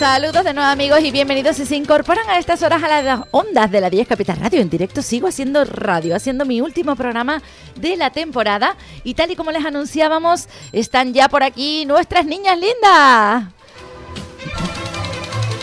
[0.00, 3.70] Saludos de nuevo amigos y bienvenidos si se incorporan a estas horas a las ondas
[3.70, 4.62] de la 10 Capital Radio.
[4.62, 7.42] En directo sigo haciendo radio, haciendo mi último programa
[7.76, 12.58] de la temporada y tal y como les anunciábamos, están ya por aquí nuestras niñas
[12.58, 13.44] lindas.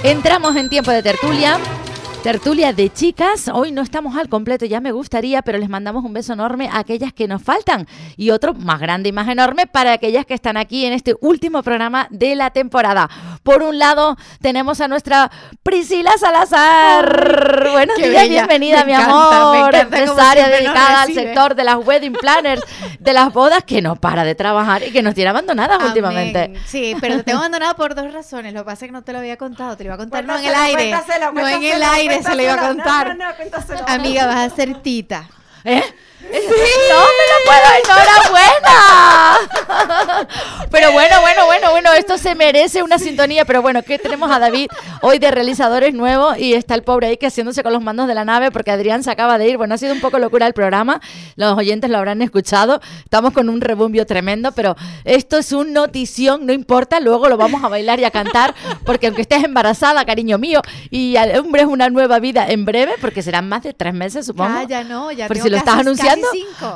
[0.04, 1.58] Entramos en tiempo de tertulia.
[2.28, 6.12] Tertulia de chicas, hoy no estamos al completo, ya me gustaría, pero les mandamos un
[6.12, 7.88] beso enorme a aquellas que nos faltan
[8.18, 11.64] y otro más grande y más enorme para aquellas que están aquí en este último
[11.64, 13.10] programa de la temporada.
[13.44, 15.32] Por un lado, tenemos a nuestra
[15.64, 17.70] Priscila Salazar.
[17.72, 19.74] Buenos días, bienvenida, mi amor.
[19.74, 22.62] Empresaria dedicada al sector de las wedding planners,
[23.00, 26.56] de las bodas, que no para de trabajar y que nos tiene abandonadas últimamente.
[26.66, 28.54] Sí, pero te tengo abandonado por dos razones.
[28.54, 30.26] Lo que pasa es que no te lo había contado, te lo iba a contar
[30.26, 30.94] no en el aire.
[31.34, 33.18] No en el aire se lo iba a contar.
[33.88, 35.28] Amiga, vas a ser tita.
[35.64, 35.84] ¿Eh?
[36.20, 36.28] ¡Sí!
[36.30, 37.68] ¡No me lo puedo!
[37.84, 38.78] ¡Enhorabuena!
[40.72, 43.46] Pero bueno, bueno, bueno, bueno, esto se merece una sintonía.
[43.46, 44.68] Pero bueno, ¿qué tenemos a David
[45.02, 46.38] hoy de realizadores nuevos?
[46.40, 49.04] Y está el pobre ahí que haciéndose con los mandos de la nave porque Adrián
[49.04, 49.58] se acaba de ir.
[49.58, 51.00] Bueno, ha sido un poco locura el programa.
[51.36, 52.82] Los oyentes lo habrán escuchado.
[53.04, 57.00] Estamos con un rebumbio tremendo, pero esto es un notición, no importa.
[57.00, 61.16] Luego lo vamos a bailar y a cantar porque aunque estés embarazada, cariño mío, y
[61.18, 64.62] al hombre es una nueva vida en breve, porque serán más de tres meses, supongo.
[64.62, 66.08] Ya, ya no, ya Por si lo estás anunciando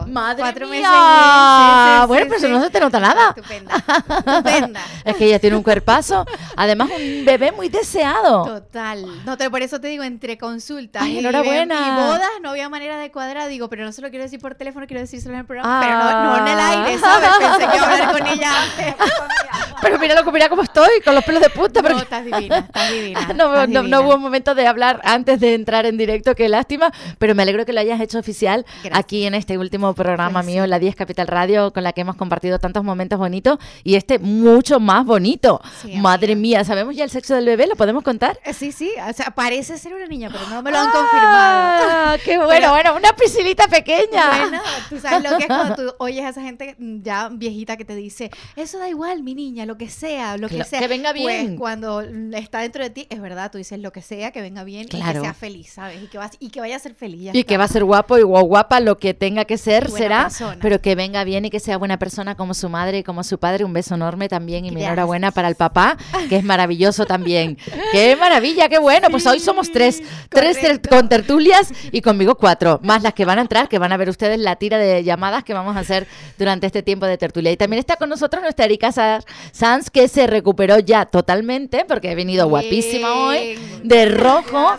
[0.08, 0.82] Madre Cuatro mía.
[0.82, 2.08] meses.
[2.08, 3.30] bueno, pero eso no se te nota nada.
[3.36, 3.76] Estupenda.
[3.76, 4.82] Estupenda.
[5.06, 6.26] Es que ella tiene un cuerpazo.
[6.56, 8.46] Además, un bebé muy deseado.
[8.46, 9.06] Total.
[9.26, 11.76] No, te, por eso te digo, entre consultas Ay, y, enhorabuena.
[11.76, 13.50] y bodas no había manera de cuadrar.
[13.50, 15.80] Digo, pero no se lo quiero decir por teléfono, quiero decírselo en el programa.
[15.80, 15.82] Ah.
[15.82, 17.30] Pero no, no en el aire, ¿sabes?
[17.40, 18.96] Pensé que iba a hablar con ella antes.
[19.82, 21.82] Pero mira lo mira cómo estoy, con los pelos de punta.
[21.82, 23.20] No, porque- estás divina, estás divina.
[23.36, 23.98] No, estás no, divina.
[24.02, 27.66] no hubo momento de hablar antes de entrar en directo, qué lástima, pero me alegro
[27.66, 28.94] que lo hayas hecho oficial Gracias.
[29.00, 32.16] aquí en este último programa Pues mío, la 10 Capital Radio, con la que hemos
[32.16, 35.62] compartido tantos momentos bonitos y este mucho más bonito.
[35.82, 36.60] Sí, Madre amiga.
[36.60, 37.68] mía, ¿sabemos ya el sexo del bebé?
[37.68, 38.40] ¿Lo podemos contar?
[38.44, 41.86] Eh, Sí, sí, o sea, parece ser una niña, pero no me lo han confirmado.
[41.90, 44.30] Ah, qué bueno, bueno, una piscinita pequeña.
[44.40, 47.86] Bueno, tú sabes lo que es cuando tú oyes a esa gente ya viejita que
[47.86, 50.80] te dice, eso da igual, mi niña, lo que sea, lo que sea.
[50.80, 51.56] que venga Pues bien.
[51.56, 54.64] cuando mm, está dentro de ti, es verdad, tú dices lo que sea, que venga
[54.66, 56.02] bien y que sea feliz, ¿sabes?
[56.04, 57.22] Y que, vas, y que vaya a ser feliz.
[57.24, 57.48] ya Y está.
[57.48, 60.58] que va a ser guapo y guapa, lo que tenga que ser Buena será, persona.
[60.62, 63.40] pero que venga bien y que sea buena persona como su madre y como su
[63.40, 63.64] padre.
[63.64, 67.58] Un beso enorme también y mi enhorabuena para el papá, que es maravilloso también.
[67.94, 69.10] ¡Qué maravilla, qué bueno!
[69.10, 73.38] Pues hoy somos tres, tres ter- con tertulias y conmigo cuatro, más las que van
[73.40, 76.08] a entrar, que van a ver ustedes la tira de llamadas que vamos a hacer
[76.38, 77.52] durante este tiempo de tertulia.
[77.52, 79.22] Y también está con nosotros nuestra Erika Sa-
[79.62, 84.72] Sanz, que se recuperó ya totalmente, porque he venido guapísima hoy, de rojo,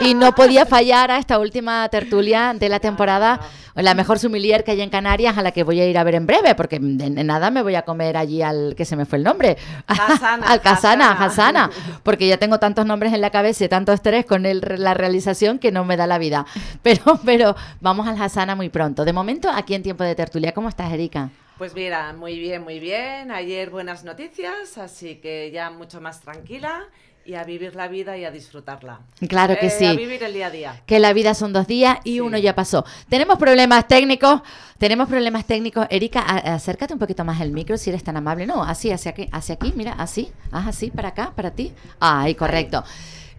[0.00, 3.40] y no podía fallar a esta última tertulia de la temporada.
[3.74, 6.14] La mejor sumilier que hay en Canarias, a la que voy a ir a ver
[6.14, 9.18] en breve, porque de, nada me voy a comer allí al que se me fue
[9.18, 9.58] el nombre.
[9.86, 11.64] Hasana, al Casana, Hasana.
[11.66, 11.70] Hasana.
[12.02, 15.58] Porque ya tengo tantos nombres en la cabeza y tanto estrés con el- la realización
[15.58, 16.46] que no me da la vida.
[16.82, 19.04] Pero, pero vamos al Hasana muy pronto.
[19.04, 20.52] De momento, aquí en tiempo de tertulia.
[20.52, 21.28] ¿Cómo estás, Erika?
[21.62, 23.30] Pues mira, muy bien, muy bien.
[23.30, 26.80] Ayer buenas noticias, así que ya mucho más tranquila
[27.24, 28.98] y a vivir la vida y a disfrutarla.
[29.28, 29.84] Claro que Eh, sí.
[29.86, 30.82] A vivir el día a día.
[30.86, 32.20] que la vida son dos días y Sí.
[32.20, 32.84] uno ya pasó.
[33.08, 34.42] Tenemos problemas técnicos,
[34.78, 35.86] tenemos problemas técnicos.
[35.88, 38.44] Erika, acércate un poquito más el micro si eres tan amable.
[38.44, 41.72] No, así, hacia aquí, hacia aquí, mira, así, haz así, para acá, para ti.
[42.00, 42.82] Ahí, correcto.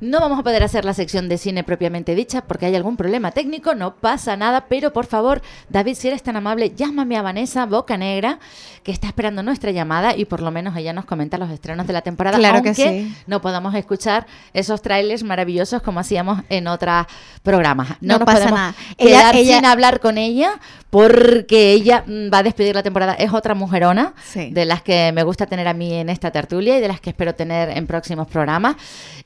[0.01, 3.31] No vamos a poder hacer la sección de cine propiamente dicha porque hay algún problema
[3.31, 7.65] técnico, no pasa nada, pero por favor, David, si eres tan amable, llámame a Vanessa
[7.65, 8.39] Boca Negra,
[8.83, 11.93] que está esperando nuestra llamada y por lo menos ella nos comenta los estrenos de
[11.93, 13.15] la temporada, Claro que aunque sí.
[13.27, 17.05] no podamos escuchar esos trailers maravillosos como hacíamos en otros
[17.43, 17.89] programas.
[18.01, 18.75] No, No nos pasa podemos nada.
[18.97, 23.13] quedar Ella- ella- sin hablar con ella porque ella mm, va a despedir la temporada.
[23.13, 24.49] Es otra mujerona Sí.
[24.51, 27.09] de las que me gusta tener a mí en esta tertulia y de las que
[27.11, 28.75] espero tener en próximos programas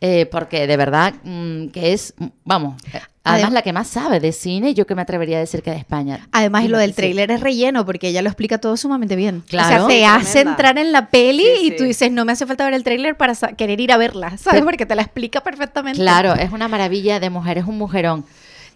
[0.01, 3.87] eh, porque de verdad mm, que es, mm, vamos, eh, además Adem- la que más
[3.87, 6.27] sabe de cine, yo que me atrevería a decir que de España.
[6.31, 6.97] Además, y lo del Sí.
[6.97, 9.43] tráiler es relleno porque ella lo explica todo sumamente bien.
[9.47, 9.85] Claro.
[9.85, 11.75] O sea, te hace entrar en la peli Sí, y sí.
[11.77, 14.61] tú dices, no me hace falta ver el tráiler para querer ir a verla, ¿sabes?
[14.63, 15.99] Porque te la explica perfectamente.
[15.99, 18.25] Claro, es una maravilla de mujer, es un mujerón.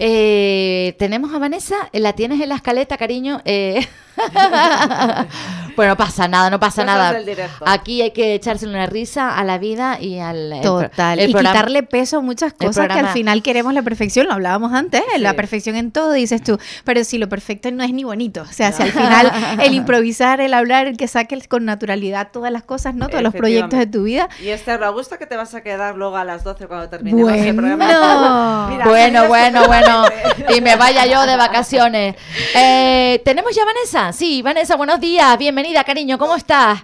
[0.03, 3.39] Eh, tenemos a Vanessa, la tienes en la escaleta, cariño.
[3.45, 3.85] Eh,
[5.75, 7.18] bueno, no pasa nada, no pasa nada.
[7.65, 11.19] Aquí hay que echarse una risa a la vida y al el Total.
[11.19, 14.27] el y programa- quitarle peso a muchas cosas que programa- al final queremos la perfección.
[14.27, 16.57] Lo hablábamos antes, la perfección en todo, dices tú.
[16.83, 18.41] Pero si lo perfecto no es ni bonito.
[18.41, 19.31] O sea, si al final
[19.62, 23.07] el improvisar, el hablar, el que saques con naturalidad todas las cosas, ¿no?
[23.09, 24.29] Todos los proyectos de tu vida.
[24.41, 27.31] Y Esther, ¿a gusto que te vas a quedar luego a las 12 cuando terminemos
[27.33, 27.62] el Bueno.
[27.62, 28.68] programa?
[28.71, 30.06] Mira, bueno, bueno, bueno.
[30.56, 32.15] Y me vaya yo de vacaciones.
[32.56, 34.13] Eh, ¿Tenemos ya a Vanessa?
[34.13, 35.38] Sí, Vanessa, buenos días.
[35.38, 36.17] Bienvenida, cariño.
[36.17, 36.83] ¿Cómo estás?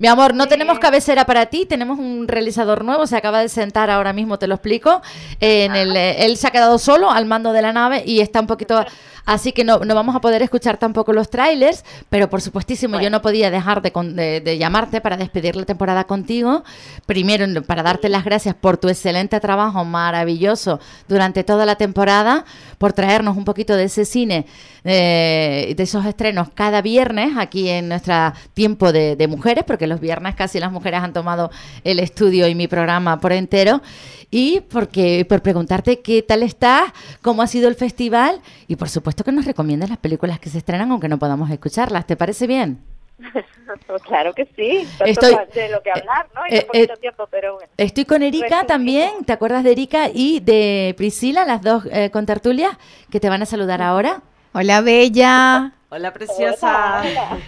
[0.00, 3.90] Mi amor, no tenemos cabecera para ti, tenemos un realizador nuevo, se acaba de sentar
[3.90, 5.00] ahora mismo, te lo explico.
[5.38, 8.40] En el, eh, él se ha quedado solo al mando de la nave y está
[8.40, 8.84] un poquito...
[9.26, 13.08] Así que no, no vamos a poder escuchar tampoco los trailers, pero por supuestísimo yo
[13.08, 16.62] no podía dejar de, de- de llamarte para despedir la temporada contigo.
[17.06, 20.78] Primero, para darte las gracias por tu excelente trabajo maravilloso
[21.08, 22.44] durante toda la temporada,
[22.76, 24.44] por traernos un poquito de ese cine,
[24.84, 28.14] eh, de esos estrenos cada viernes aquí en nuestro
[28.52, 31.50] tiempo de, de mujeres, porque los viernes casi las mujeres han tomado
[31.84, 33.80] el estudio y mi programa por entero.
[34.30, 36.92] Y porque por preguntarte qué tal estás,
[37.22, 40.58] cómo ha sido el festival y por supuesto que nos recomiendas las películas que se
[40.58, 42.06] estrenan aunque no podamos escucharlas.
[42.06, 42.78] ¿Te parece bien?
[44.06, 46.40] Claro que sí, Estoy- pa- de lo que hablar, ¿no?
[46.48, 47.68] Y eh, un poquito eh, tiempo, pero bueno.
[47.76, 52.26] Estoy con Erika también, ¿te acuerdas de Erika y de Priscila, las dos eh, con
[52.26, 52.78] tertulia,
[53.10, 54.20] que te van a saludar ahora?
[54.54, 55.72] Hola, Bella.
[55.94, 57.02] Hola, preciosa.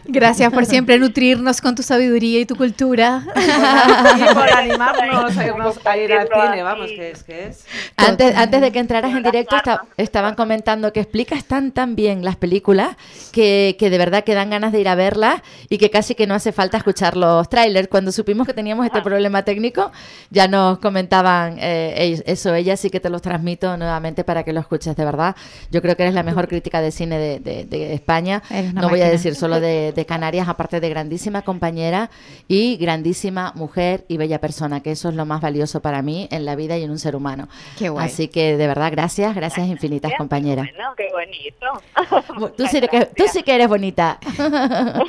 [0.05, 3.25] Gracias por siempre nutrirnos con tu sabiduría y tu cultura.
[3.35, 7.65] Y por animarnos a, irnos a ir al cine, vamos, que es que es.
[7.97, 12.25] Antes, antes de que entraras en directo esta- estaban comentando que explicas tan tan bien
[12.25, 12.97] las películas
[13.33, 16.29] que, que de verdad que dan ganas de ir a verlas y que casi que
[16.29, 17.89] no hace falta escuchar los trailers.
[17.89, 19.91] Cuando supimos que teníamos este problema técnico,
[20.31, 22.55] ya nos comentaban eh, eso.
[22.55, 25.35] Ella sí que te los transmito nuevamente para que lo escuches de verdad.
[25.73, 28.36] Yo creo que eres la mejor crítica de cine de, de- de España.
[28.75, 32.11] No voy a decir solo de, de Canarias, aparte de grandísima compañera
[32.49, 36.45] y grandísima mujer y bella persona, que eso es lo más valioso para mí en
[36.45, 37.49] la vida y en un ser humano.
[37.79, 38.07] Qué guay.
[38.07, 40.63] Así que de verdad, gracias, gracias infinitas, Bien, compañera.
[40.63, 42.53] Bueno, qué bonito.
[42.57, 44.19] Tú sí, que, tú sí que eres bonita.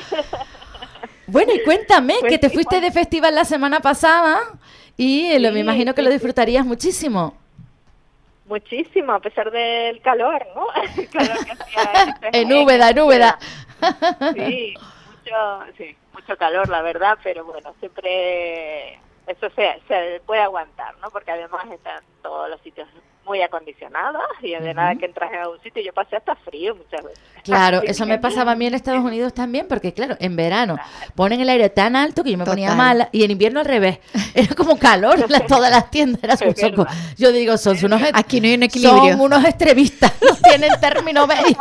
[1.28, 4.40] bueno, y cuéntame Pues que te sí, fuiste de festival la semana pasada
[4.96, 7.36] y lo, me imagino que lo disfrutarías muchísimo.
[8.48, 10.68] Muchísimo, a pesar del calor, ¿no?
[10.98, 13.40] El calor que hacía En Úbeda, en Úbeda.
[14.34, 18.94] Sí, mucho, sí, mucho calor, la verdad, pero bueno, siempre
[19.28, 21.10] eso se, se puede aguantar, ¿no?
[21.12, 22.88] Porque además están todos los sitios
[23.28, 27.04] muy acondicionados y de nada que entras a un sitio, yo pasé hasta frío muchas
[27.04, 27.20] veces.
[27.44, 30.78] Claro, eso me pasaba a mí en Estados Unidos también, porque claro, en verano
[31.16, 34.00] ponen el aire tan alto que yo me ponía mala y en invierno al revés.
[34.34, 36.42] Era como calor en la- todas las tiendas.
[36.42, 36.88] Era un soco.
[37.18, 39.12] Yo digo, son unos, Aquí no hay un equilibrio.
[39.14, 41.58] son unos extremistas, no tienen término medio.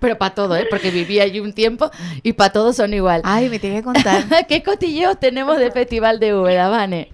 [0.00, 0.66] Pero para todo, ¿eh?
[0.70, 1.90] porque viví allí un tiempo
[2.22, 3.20] y para todos son igual.
[3.24, 4.46] Ay, me tienes que contar.
[4.48, 7.10] ¿Qué cotilleos tenemos del Festival de Úbeda, Vane?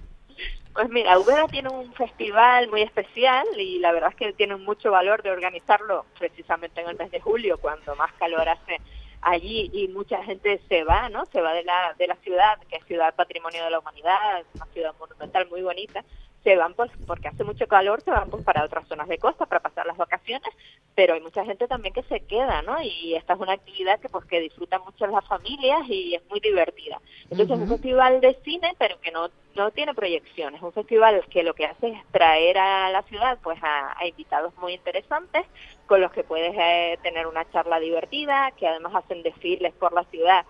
[0.81, 4.89] Pues mira, Úbeda tiene un festival muy especial y la verdad es que tiene mucho
[4.89, 8.77] valor de organizarlo precisamente en el mes de julio, cuando más calor hace
[9.21, 11.27] allí y mucha gente se va, ¿no?
[11.27, 14.65] Se va de la, de la ciudad, que es ciudad patrimonio de la humanidad, una
[14.73, 16.03] ciudad monumental muy bonita,
[16.43, 19.45] se van pues porque hace mucho calor, se van pues para otras zonas de costa
[19.45, 20.49] para pasar las vacaciones,
[20.95, 22.81] pero hay mucha gente también que se queda, ¿no?
[22.81, 26.39] Y esta es una actividad que pues que disfrutan mucho las familias y es muy
[26.39, 26.99] divertida.
[27.29, 31.25] Entonces es un festival de cine, pero que no no tiene proyecciones, es un festival
[31.29, 35.45] que lo que hace es traer a la ciudad pues a, a invitados muy interesantes
[35.85, 40.05] con los que puedes eh, tener una charla divertida, que además hacen desfiles por la
[40.05, 40.45] ciudad,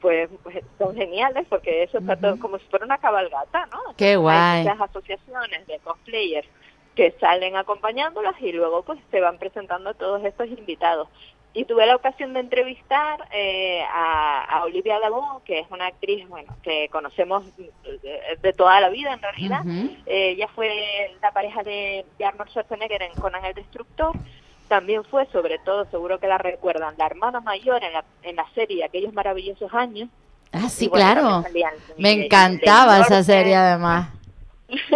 [0.00, 3.78] pues, pues, son geniales porque eso está todo como si fuera una cabalgata, ¿no?
[3.96, 4.36] Qué guay.
[4.36, 6.48] Hay muchas asociaciones de cosplayers
[6.94, 11.08] que salen acompañándolas y luego pues se van presentando todos estos invitados.
[11.52, 16.28] Y tuve la ocasión de entrevistar eh, a, a Olivia Labón, que es una actriz
[16.28, 17.70] bueno que conocemos de,
[18.42, 19.62] de toda la vida en realidad.
[20.04, 24.12] Eh, ella fue la pareja de, de Arnold Schwarzenegger en Conan el Destructor.
[24.68, 28.46] También fue, sobre todo, seguro que la recuerdan, la hermana mayor en la, en la
[28.54, 30.08] serie Aquellos Maravillosos Años.
[30.52, 31.42] Ah, sí, bueno, claro.
[31.42, 34.08] salían Me de- encantaba de esa serie además.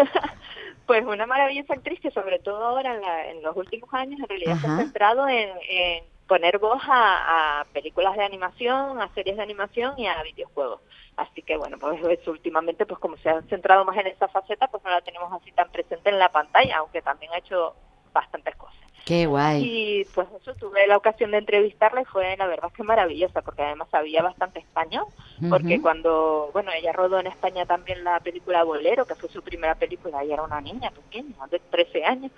[0.86, 4.28] pues una maravillosa actriz que sobre todo ahora en, la- en los últimos años en
[4.28, 9.36] realidad se ha centrado en, en poner voz a, a películas de animación, a series
[9.36, 10.80] de animación y a videojuegos.
[11.16, 14.82] Así que bueno, pues últimamente pues como se ha centrado más en esa faceta, pues
[14.82, 17.74] no la tenemos así tan presente en la pantalla, aunque también ha hecho
[18.12, 18.76] bastantes cosas.
[19.04, 19.62] Qué guay.
[19.64, 23.62] Y pues eso, tuve la ocasión de entrevistarla y fue la verdad que maravillosa, porque
[23.62, 25.04] además sabía bastante español,
[25.48, 29.74] porque cuando, bueno, ella rodó en España también la película Bolero, que fue su primera
[29.74, 32.32] película, ella era una niña pequeña, de 13 años,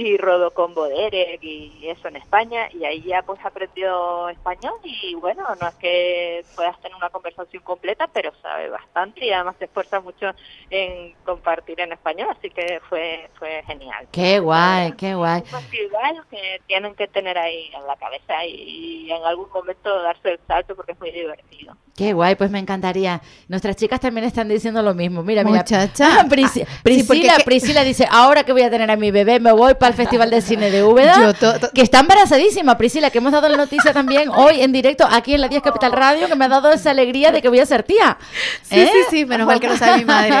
[0.00, 5.14] y rodó con Boderek y eso en España, y ahí ya pues aprendió español, y
[5.16, 9.64] bueno, no es que puedas tener una conversación completa, pero sabe bastante y además se
[9.64, 10.26] esfuerza mucho
[10.70, 14.06] en compartir en español, así que fue, fue genial.
[14.12, 15.40] Qué guay, qué guay.
[15.40, 20.30] Un festival que tienen que tener ahí en la cabeza y en algún momento darse
[20.32, 21.76] el salto porque es muy divertido.
[21.96, 23.20] Qué guay, pues me encantaría.
[23.48, 25.22] Nuestras chicas también están diciendo lo mismo.
[25.24, 25.58] Mira, mira.
[25.58, 26.08] Muchacha.
[26.38, 29.40] Ah, sí, porque Priscila, que- Priscila dice, ahora que voy a tener a mi bebé,
[29.40, 32.78] me voy para al Festival de Cine de Úbeda, Yo to- to- que está embarazadísima,
[32.78, 35.92] Priscila, que hemos dado la noticia también hoy en directo aquí en la 10 Capital
[35.92, 38.16] Radio, que me ha dado esa alegría de que voy a ser tía.
[38.62, 38.90] Sí, ¿Eh?
[38.92, 40.34] sí, sí, menos mal que lo sabe mi madre.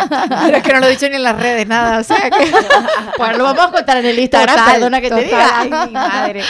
[0.44, 1.98] Pero es que no lo he dicho ni en las redes, nada.
[1.98, 2.50] O sea que.
[3.16, 5.60] Pues lo vamos a contar en el Instagram, Total, perdona que te diga.
[5.60, 6.42] ay, mi madre.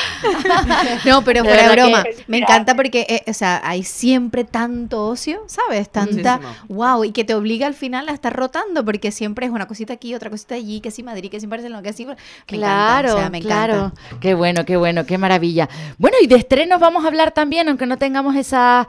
[1.05, 5.43] No, pero fuera broma, que- me encanta porque, eh, o sea, hay siempre tanto ocio,
[5.47, 5.89] ¿sabes?
[5.91, 6.67] Tanta, Muchísimo.
[6.69, 9.93] wow, y que te obliga al final a estar rotando porque siempre es una cosita
[9.95, 12.05] aquí, otra cosita allí, que si Madrid, que si Barcelona, que si...
[12.07, 13.75] Me Claro, encanta, o sea, me claro.
[13.75, 14.01] encanta.
[14.21, 15.69] Qué bueno, qué bueno, qué maravilla.
[15.99, 18.87] Bueno, y de estrenos vamos a hablar también, aunque no tengamos esa,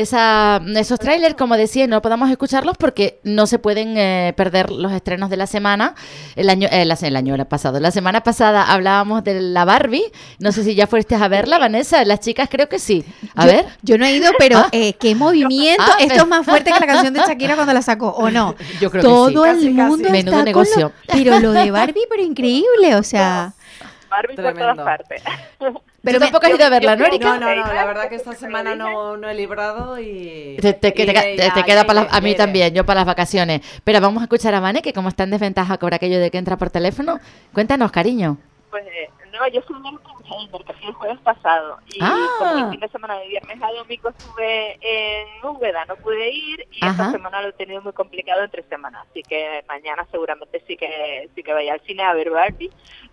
[0.00, 4.92] esa, esos trailers, como decía, no podamos escucharlos porque no se pueden eh, perder los
[4.92, 5.94] estrenos de la semana.
[6.36, 10.04] El año, eh, la- el año pasado, la semana pasada hablábamos de la Barbie.
[10.38, 12.04] No sé si ya fuiste a verla, Vanessa.
[12.04, 13.04] Las chicas creo que sí.
[13.34, 13.66] A yo, ver.
[13.82, 15.82] Yo no he ido, pero eh, qué movimiento.
[15.86, 18.54] Ah, Esto es más fuerte que la canción de Shakira cuando la sacó, ¿o no?
[18.80, 19.48] Yo creo que Todo sí.
[19.50, 19.88] el Casi, casi.
[19.90, 20.92] mundo Menudo está negocio.
[21.06, 23.52] con lo, Pero lo de Barbie, pero increíble, o sea...
[24.10, 24.72] Barbie por Tremendo.
[24.82, 25.22] todas partes.
[26.02, 27.38] Pero me- tampoco has ido a verla, ¿no, Erika?
[27.38, 30.56] No, no, no, la verdad que esta semana me no, no he librado y...
[30.60, 33.62] Te, te- te- ya, queda para las- a mí también, yo para las vacaciones.
[33.82, 36.38] Pero vamos a escuchar a Vane, que como está en desventaja con aquello de que
[36.38, 37.18] entra por teléfono,
[37.52, 38.38] cuéntanos, cariño.
[38.70, 41.78] Pues eh, no, yo fui a Heimer, que fui el jueves pasado.
[41.86, 42.28] Y Ah.
[42.38, 46.66] como el fin de semana de viernes a domingo estuve en Úbeda, no pude ir.
[46.72, 46.90] Y Ajá.
[46.90, 49.06] esta semana lo he tenido muy complicado entre semanas.
[49.10, 52.70] Así que mañana seguramente sí que sí que vaya al cine a ver Barbie.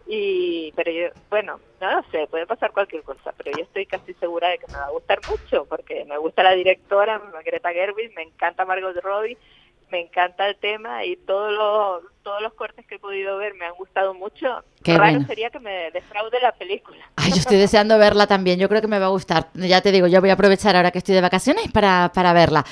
[0.08, 3.34] Y, pero yo, bueno, no lo sé, puede pasar cualquier cosa.
[3.38, 5.66] Pero yo estoy casi segura de que me va a gustar mucho.
[5.66, 9.38] Porque me gusta la directora, Greta Gerwig, me encanta Margot Robbie.
[9.92, 13.66] Me encanta el tema y todos los, todos los cortes que he podido ver me
[13.66, 14.48] han gustado mucho.
[14.84, 15.28] Qué Raro bueno.
[15.28, 16.98] sería que me defraude la película.
[17.16, 19.48] Ay, yo estoy deseando verla también, yo creo que me va a gustar.
[19.54, 22.66] Ya te digo, yo voy a aprovechar ahora que estoy de vacaciones para, para verla.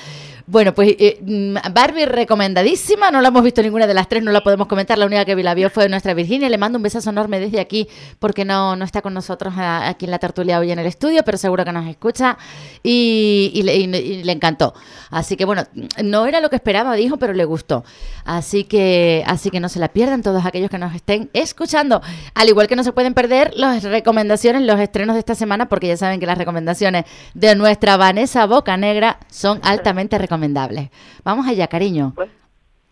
[0.45, 4.31] Bueno, pues eh, mm, Barbie recomendadísima, no la hemos visto ninguna de las tres, no
[4.31, 6.83] la podemos comentar, la única que vi- la vio fue nuestra Virginia, le mando un
[6.83, 7.88] besazo enorme desde aquí,
[8.19, 11.24] porque no, no está con nosotros a- aquí en la tertulia hoy en el estudio,
[11.24, 12.38] pero seguro que nos escucha
[12.83, 14.74] y, y le, y- y le encantó.
[15.12, 15.63] Así que bueno,
[16.03, 17.86] no era lo que esperaba, dijo, pero le gustó.
[18.25, 22.02] Así que, así que no se la pierdan todos aquellos que nos estén escuchando.
[22.36, 25.88] Al igual que no se pueden perder las recomendaciones, los estrenos de esta semana, porque
[25.88, 30.90] ya saben que las recomendaciones de nuestra Vanessa Bocanegra son altamente recomendables.
[31.24, 32.14] Vamos allá, cariño.
[32.16, 32.30] Pues,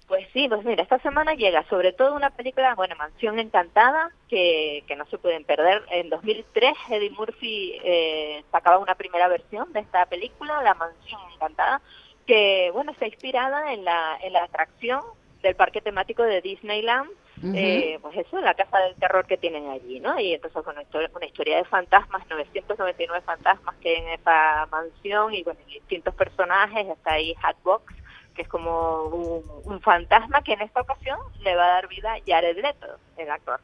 [0.07, 4.83] pues sí, pues mira, esta semana llega sobre todo una película, bueno, Mansión Encantada, que,
[4.87, 5.83] que no se pueden perder.
[5.89, 11.81] En 2003 Eddie Murphy eh, sacaba una primera versión de esta película, La Mansión Encantada,
[12.25, 15.01] que, bueno, está inspirada en la, en la atracción
[15.41, 17.09] del parque temático de Disneyland,
[17.55, 20.19] eh, pues eso, la casa del terror que tienen allí, ¿no?
[20.19, 25.33] Y entonces, bueno, historia, una historia de fantasmas, 999 fantasmas que hay en esa mansión
[25.33, 27.95] y, bueno, distintos personajes, está ahí Hatbox,
[28.35, 32.13] que es como un, un fantasma que en esta ocasión le va a dar vida
[32.13, 33.59] a Jared Leto, el actor.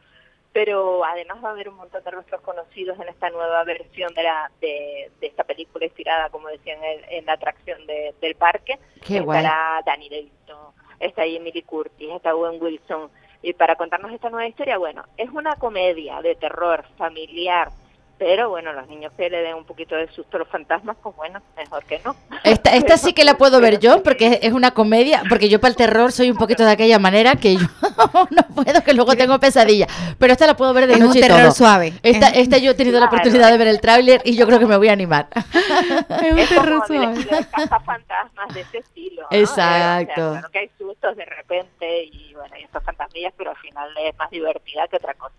[0.53, 4.23] Pero además va a haber un montón de rostros conocidos en esta nueva versión de
[4.23, 8.79] la de, de esta película inspirada, como decía, en, en la atracción de- del parque.
[9.05, 9.37] Qué guay.
[9.43, 13.09] Estará Danny DeVito, está ahí Emily Curtis, está Owen Wilson.
[13.41, 17.69] Y para contarnos esta nueva historia, bueno, es una comedia de terror familiar,
[18.17, 21.15] pero bueno, los niños que le den un poquito de susto a los fantasmas, pues
[21.15, 22.15] bueno, mejor que no.
[22.43, 25.69] Esta, esta sí que la puedo ver yo porque es- una comedia, porque yo para
[25.69, 27.67] el terror soy un poquito de aquella manera que yo
[28.31, 29.89] no puedo, que luego tengo pesadillas.
[30.17, 31.51] Pero esta la puedo ver de Es un noche y terror todo.
[31.51, 31.93] suave.
[32.03, 34.59] Esta, Es- esta yo he tenido la oportunidad de ver el tráiler y yo creo
[34.59, 35.27] que me voy a animar.
[36.27, 37.19] Es un es terror como suave.
[37.19, 37.37] estilo
[38.53, 39.21] de ese estilo.
[39.23, 39.37] ¿no?
[39.37, 40.21] Exacto.
[40.21, 43.51] Eh, o sea, claro que hay sustos de repente y bueno, y estas fantasmillas, pero
[43.51, 45.33] al final es más divertida que otra cosa.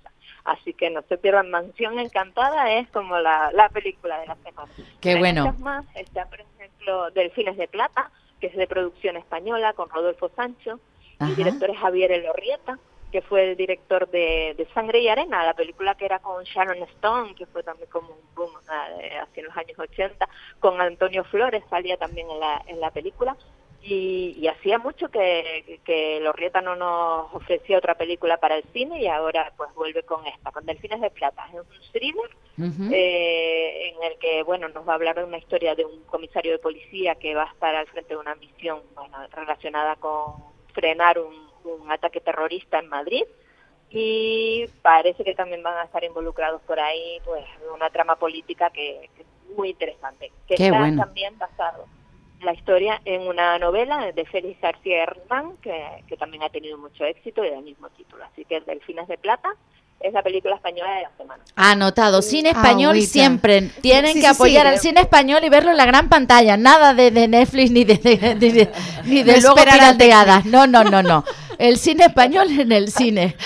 [0.44, 4.72] Así que no se pierdan, Mansión Encantada es como la, la película de la semana.
[5.00, 5.44] Qué Hay bueno.
[5.46, 10.30] muchas más, está por ejemplo Delfines de Plata, que es de producción española con Rodolfo
[10.36, 10.80] Sancho,
[11.18, 11.30] Ajá.
[11.30, 12.78] el director es Javier Elorrieta,
[13.10, 16.82] que fue el director de, de Sangre y Arena, la película que era con Sharon
[16.94, 20.28] Stone, que fue también como un boom hacia los años 80,
[20.60, 23.34] con Antonio Flores salía también en la, en la película.
[23.80, 29.00] Y, y hacía mucho que, que Lorrieta no nos ofrecía otra película para el cine
[29.00, 31.46] y ahora pues vuelve con esta, con Delfines de Plata.
[31.48, 32.30] Es un thriller
[32.92, 36.50] eh, en el que bueno nos va a hablar de una historia de un comisario
[36.52, 40.34] de policía que va a estar al frente de una misión bueno, relacionada con
[40.74, 43.22] frenar un, un ataque terrorista en Madrid
[43.90, 49.08] y parece que también van a estar involucrados por ahí pues una trama política que,
[49.14, 51.02] que es muy interesante que Qué está bueno.
[51.04, 51.86] también basado
[52.42, 55.74] la historia en una novela de Félix García Hernán que,
[56.08, 59.48] que también ha tenido mucho éxito y del mismo título así que Delfines de Plata
[60.00, 63.62] es la película española de la semana Anotado, cine español siempre.
[63.80, 64.72] Tienen Sí, que apoyar sí.
[64.72, 66.56] al cine español y verlo en la gran pantalla.
[66.56, 68.70] Nada de, de Netflix ni de, de- de- de-
[69.06, 70.44] ni de luego pirateadas.
[70.44, 71.24] No, no, no, no.
[71.58, 73.36] El cine español en el cine.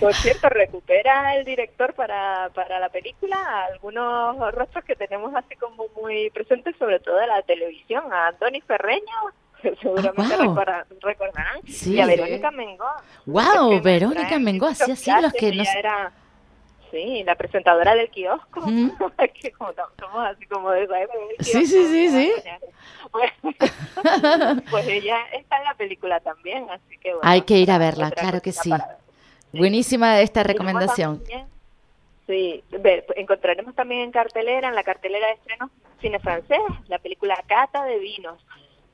[0.00, 3.36] Por cierto, recupera el director para, para la película
[3.72, 8.60] algunos rostros que tenemos así como muy presentes, sobre todo de la televisión, a Antoni
[8.60, 9.02] Ferreño,
[9.82, 10.54] seguramente Ah, guau.
[10.54, 11.94] recorda- recordarán, Sí.
[11.94, 12.86] y a Verónica Mengó.
[13.26, 16.12] Wow, Verónica Mengó, hacía siglos que no era
[16.90, 18.90] Sí, la presentadora del kiosco, Mm.
[19.40, 22.32] que como somos así como de esa época Sí, sí, sí, sí.
[23.12, 23.32] Bueno,
[24.70, 27.28] pues ella está en la película también, así que bueno.
[27.28, 28.70] Hay que ir a verla, claro que sí.
[29.52, 31.22] Buenísima esta recomendación.
[32.26, 32.62] Sí,
[33.16, 35.70] encontraremos también en cartelera, en la cartelera de estrenos,
[36.00, 38.38] cine francés, la película Cata de Vinos.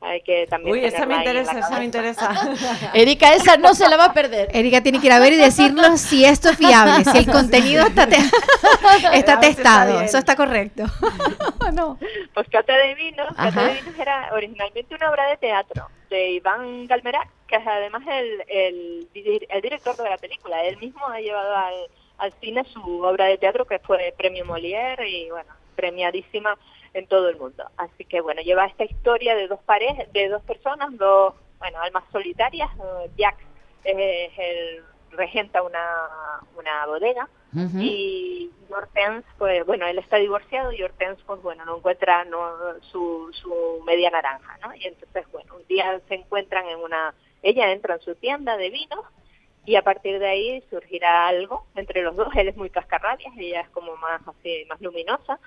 [0.01, 2.31] Hay que también Uy, esa me interesa, esa me interesa.
[2.95, 4.49] Erika, esa no se la va a perder.
[4.53, 7.87] Erika tiene que ir a ver y decirnos si esto es fiable, si el contenido
[7.87, 8.17] está, te-
[9.15, 10.01] está testado.
[10.03, 10.85] Eso está correcto.
[11.75, 11.99] no.
[12.35, 13.29] Pues Cata de Vinos.
[13.37, 18.03] Cata de Vinos era originalmente una obra de teatro de Iván Galmerac, que es además
[18.07, 19.09] el, el,
[19.49, 20.63] el director de la película.
[20.63, 21.75] Él mismo ha llevado al,
[22.19, 26.57] al cine su obra de teatro que fue premio Molière y bueno, premiadísima
[26.97, 27.65] en todo el mundo.
[27.77, 32.05] Así que bueno, lleva esta historia de dos parejas, de dos personas, dos, bueno, almas
[32.11, 32.71] solitarias.
[32.75, 33.37] Eh, Jack
[33.85, 35.85] es el regenta una,
[36.57, 37.29] una bodega
[37.81, 42.51] y Hortense, pues bueno, él está divorciado y Hortense, pues bueno, no encuentra no,
[42.83, 44.75] su, su media naranja, ¿no?
[44.75, 48.69] Y entonces, bueno, un día se encuentran en una, ella entra en su tienda de
[48.69, 49.07] vinos
[49.65, 52.29] y a partir de ahí surgirá algo entre los dos.
[52.35, 55.41] Él es muy cascarrabias, ella es como más así, más luminosa.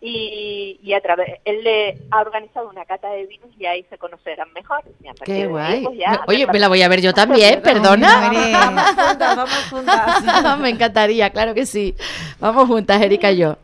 [0.00, 3.98] Y, y a través, él le ha organizado una cata de vinos y ahí se
[3.98, 4.82] conocerán mejor.
[5.24, 5.84] Qué de ahí, guay.
[5.84, 8.30] pues ya Me- Oye, me la voy a ver yo también, perdona.
[8.52, 10.58] Vamos juntas, vamos juntas.
[10.60, 11.96] me encantaría, claro que sí.
[12.38, 13.56] Vamos juntas, Erika y yo.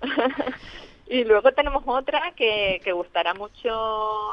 [1.06, 3.68] Y luego tenemos otra que, que gustará mucho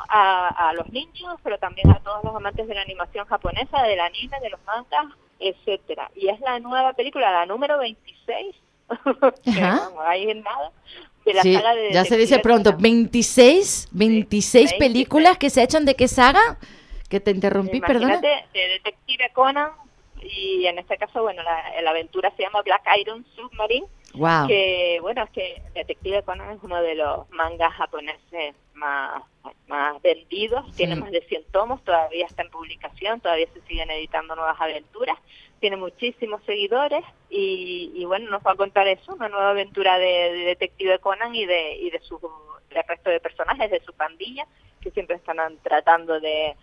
[0.07, 3.99] a, a los niños, pero también a todos los amantes de la animación japonesa, del
[3.99, 6.09] anime, de los mangas, etcétera.
[6.15, 8.55] Y es la nueva película, la número 26,
[9.43, 10.71] que vamos, ahí en nada,
[11.29, 12.81] de la Sí, saga de ya se dice pronto, Conan.
[12.83, 16.57] 26, 26 Sí, películas que se echan de qué saga?
[17.09, 18.15] Que te interrumpí, perdona.
[18.15, 19.71] Imagínate, de Detective Conan,
[20.21, 24.47] y en este caso, bueno, la, la aventura se llama Black Iron Submarine, Wow.
[24.47, 29.23] que bueno es que Detective Conan es uno de los mangas japoneses más
[29.67, 30.71] más vendidos.
[30.75, 35.17] Tiene más de 100 tomos todavía está en publicación todavía se siguen editando nuevas aventuras.
[35.59, 40.05] Tiene muchísimos seguidores y, y bueno nos va a contar eso una nueva aventura de,
[40.05, 42.19] de Detective Conan y de y de su
[42.69, 44.45] del resto de personajes de su pandilla
[44.81, 46.55] que siempre están tratando de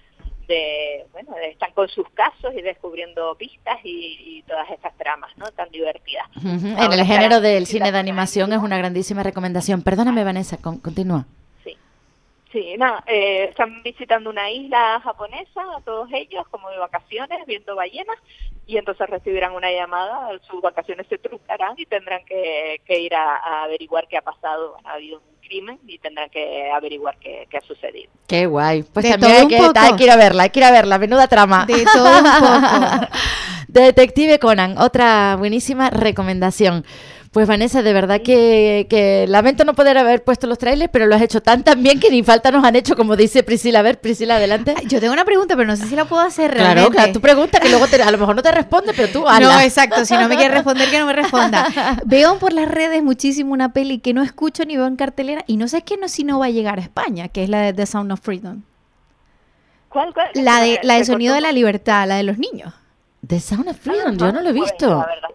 [0.49, 5.31] de, bueno, de- están con sus casos y descubriendo pistas y, y todas estas tramas,
[5.37, 5.47] ¿no?
[5.53, 6.27] Tan divertidas.
[6.45, 9.83] En el género del cine de animación es una grandísima recomendación.
[9.83, 11.27] Perdóname, Vanessa, con- continúa.
[12.57, 18.17] Sí, nada, eh, están visitando una isla japonesa, todos ellos, como de vacaciones, viendo ballenas,
[18.67, 23.37] y entonces recibirán una llamada, sus vacaciones se trucarán y tendrán que, que ir a,
[23.37, 24.79] a averiguar qué ha pasado.
[24.85, 28.11] Ha habido un crimen y tendrán que averiguar qué, qué ha sucedido.
[28.27, 28.85] Qué guay.
[28.85, 30.99] Pues De también hay que, hay que ir a verla, hay que ir a verla.
[30.99, 31.67] Menuda trama.
[31.67, 33.07] De todo un poco.
[33.69, 36.87] Detective Conan, otra buenísima recomendación.
[37.37, 41.17] Pues Vanessa, de verdad que, que lamento no poder haber puesto los trailers, pero lo
[41.17, 43.81] has hecho tan tan bien que ni falta nos han hecho, como dice Priscila.
[43.81, 44.75] A ver, Priscila, adelante.
[44.87, 46.97] Yo tengo una pregunta, pero no sé si la puedo hacer Claro, realmente.
[46.97, 49.53] claro, tu pregunta que luego te- a lo mejor no te responde, pero tú hazla.
[49.53, 50.07] No, exacto.
[50.07, 51.67] Si no me quiere responder, que no me responda.
[52.07, 55.59] Veo por las redes muchísimo una peli que no escucho ni veo en cartelera y
[55.59, 57.75] no sé qué no si no va a llegar a España, que es la de
[57.75, 58.63] The Sound of Freedom.
[59.91, 60.29] ¿Cuál, cuál?
[60.33, 62.73] La de la de Sonido de la Libertad, la de los niños.
[63.27, 64.89] The Sound of Freedom, yo no lo he Pues, visto.
[64.89, 65.29] la verdad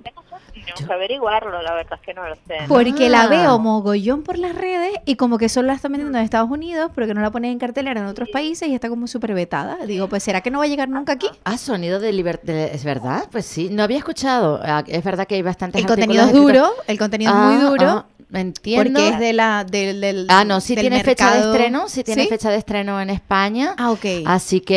[0.61, 2.57] tenemos que averiguarlo, la verdad es que no lo sé.
[2.67, 3.27] Porque la Ah.
[3.27, 6.91] veo mogollón por las redes y como que solo la están vendiendo en Estados Unidos,
[6.95, 9.77] pero que no la ponen en cartelera en otros países y está como súper vetada.
[9.85, 11.27] Digo, pues ¿será que no va a llegar nunca aquí?
[11.43, 12.55] Ah, sonido de libertad.
[12.55, 13.25] ¿Es verdad?
[13.31, 14.59] Pues sí, no había escuchado.
[14.63, 16.47] Ah, Es verdad que hay bastantes El contenido es escritos.
[16.53, 17.87] duro, el contenido es muy Ah, duro.
[17.89, 18.99] ah, entiendo.
[18.99, 22.23] Porque es de la, del, del- Ah, no, sí tiene fecha de estreno, sí tiene
[22.23, 22.29] ¿Sí?
[22.29, 23.75] fecha de estreno en España.
[23.77, 24.05] Ah, ok.
[24.25, 24.75] Así que,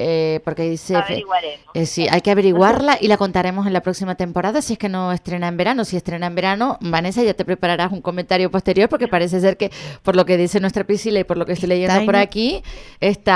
[0.00, 1.66] eh, porque dice, Averiguaremos.
[1.74, 4.88] eh, sí, hay que averiguarla y la contaremos en la próxima temporada si es que
[4.88, 5.84] no estrena en verano.
[5.84, 9.70] Si estrena en verano, Vanessa, ya te prepararás un comentario posterior porque parece ser que,
[10.02, 12.20] por lo que dice nuestra Priscila y por lo que estoy leyendo Está por en-
[12.22, 12.62] aquí,
[13.00, 13.34] está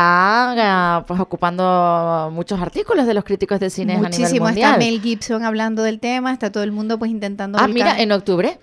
[0.99, 4.47] ah, pues ocupando muchos artículos de los críticos de cine a nivel Muchísimo.
[4.47, 4.73] mundial.
[4.73, 7.59] Está Mel Gibson hablando del tema, está todo el mundo pues intentando...
[7.61, 8.59] Ah, mira, en octubre.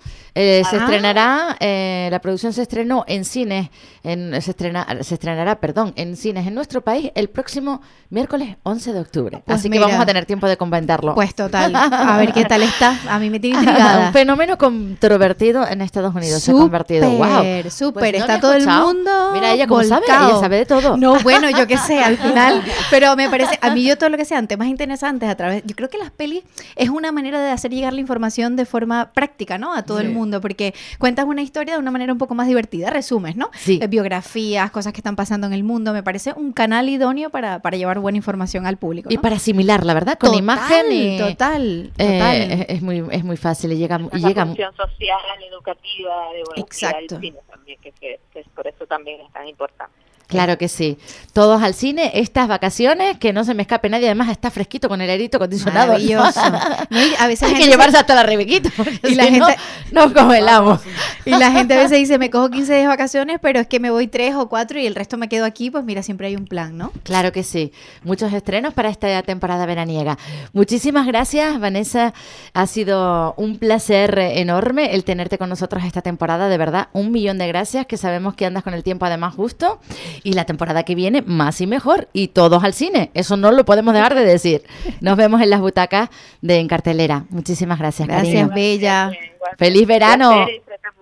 [0.46, 0.80] Eh, se Ah.
[0.80, 3.68] estrenará, eh, la producción se estrenó en cines,
[4.04, 7.80] en, se, estrena, se estrenará, perdón, en cines en nuestro país el próximo
[8.10, 9.42] miércoles 11 de octubre.
[9.44, 9.86] Pues Así mira.
[9.86, 11.14] que vamos a tener tiempo de comentarlo.
[11.14, 12.96] Pues total, a ver qué tal está.
[13.08, 14.12] A mí me tiene un intrigada.
[14.12, 16.42] fenómeno controvertido en Estados Unidos.
[16.42, 17.10] se ha convertido.
[17.10, 17.26] Wow.
[17.36, 18.00] Súper, súper.
[18.00, 19.30] Pues no está todo el mundo.
[19.32, 20.96] Mira, ella como sabe, ella sabe de todo.
[20.96, 22.62] No, bueno, yo qué sé, al final.
[22.90, 25.62] Pero me parece, a mí yo todo lo que sean temas interesantes a través.
[25.66, 26.44] Yo creo que las pelis
[26.76, 29.74] es una manera de hacer llegar la información de forma práctica, ¿no?
[29.74, 30.12] A todo el Sí.
[30.40, 33.50] Porque cuentas una historia de una manera un poco más divertida, resumes, ¿no?
[33.54, 33.78] Sí.
[33.82, 35.92] Eh, biografías, cosas que están pasando en el mundo.
[35.92, 39.08] Me parece un canal idóneo para, para llevar buena información al público.
[39.12, 40.18] Y para asimilarla, ¿verdad?
[40.18, 41.18] Con Total, imagen y...
[41.18, 42.36] Total, eh, total.
[42.36, 45.18] es, es muy, es muy fácil y llega, y llega función social,
[45.50, 47.16] educativa, de Exacto.
[47.16, 49.92] al cine también, que, que, que es por eso también es tan importante.
[50.26, 50.98] Claro que sí.
[51.32, 54.06] Todos al cine, estas vacaciones, que no se me escape nadie.
[54.06, 55.92] Además, está fresquito con el airito acondicionado.
[55.92, 56.40] Maravilloso.
[56.90, 59.24] No, y a veces Hay que gente se- llevarse hasta la rebequita, porque Y la
[59.26, 59.60] si no, gente-
[59.92, 60.80] nos congelamos.
[61.24, 63.80] Y la gente a veces dice, me cojo 15 días de vacaciones, pero es que
[63.80, 66.36] me voy 3 o 4 y el resto me quedo aquí, pues mira, siempre hay
[66.36, 66.92] un plan, ¿no?
[67.02, 67.72] Claro que sí.
[68.04, 70.18] Muchos estrenos para esta temporada veraniega.
[70.52, 72.14] Muchísimas gracias, Vanessa.
[72.54, 76.48] Ha sido un placer enorme el tenerte con nosotros esta temporada.
[76.48, 79.80] De verdad, un millón de gracias, que sabemos que andas con el tiempo además justo.
[80.22, 82.08] Y la temporada que viene, más y mejor.
[82.12, 83.10] Y todos al cine.
[83.14, 84.62] Eso no lo podemos dejar de decir.
[85.00, 86.08] Nos vemos en las butacas
[86.40, 87.24] de En Cartelera.
[87.30, 88.54] Muchísimas gracias, Gracias, cariño.
[88.54, 89.10] Bella.
[89.58, 90.46] Feliz verano.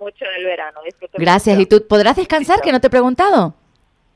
[0.00, 0.46] Mucho del
[1.14, 1.56] Gracias.
[1.56, 1.62] mucho.
[1.62, 2.60] ¿Y tú podrás descansar?
[2.60, 3.54] Que no te he preguntado.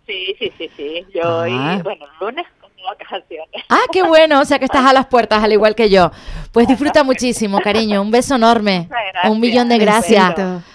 [0.07, 1.07] Sí, sí, sí, sí.
[1.15, 1.43] Yo Ah.
[1.43, 2.47] hoy, bueno, el lunes
[2.85, 3.65] vacaciones.
[3.69, 6.11] Ah, qué bueno, o sea que estás a las puertas, al igual que yo.
[6.53, 8.01] Pues disfruta muchísimo, cariño.
[8.01, 8.87] Un beso enorme.
[8.89, 9.31] Gracias.
[9.33, 10.35] Un millón de Un gracias.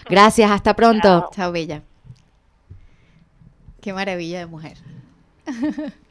[0.10, 1.02] Gracias, hasta pronto.
[1.08, 1.30] Chao.
[1.34, 1.82] Chao, Bella.
[3.84, 4.78] Qué maravilla de mujer.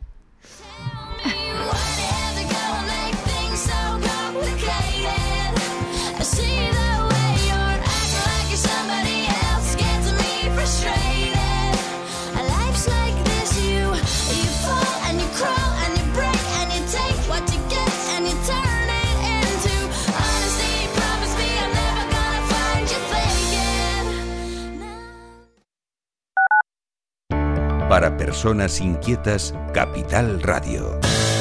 [27.89, 30.99] Para personas inquietas, Capital Radio.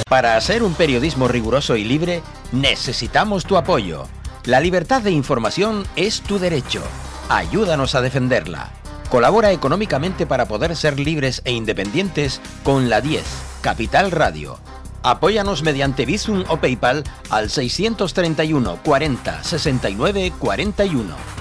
[0.09, 4.05] Para hacer un periodismo riguroso y libre, necesitamos tu apoyo.
[4.43, 6.81] La libertad de información es tu derecho.
[7.29, 8.71] Ayúdanos a defenderla.
[9.09, 13.23] Colabora económicamente para poder ser libres e independientes con la 10,
[13.61, 14.59] Capital Radio.
[15.03, 21.40] Apóyanos mediante Bizum o PayPal al 631 40 69 41.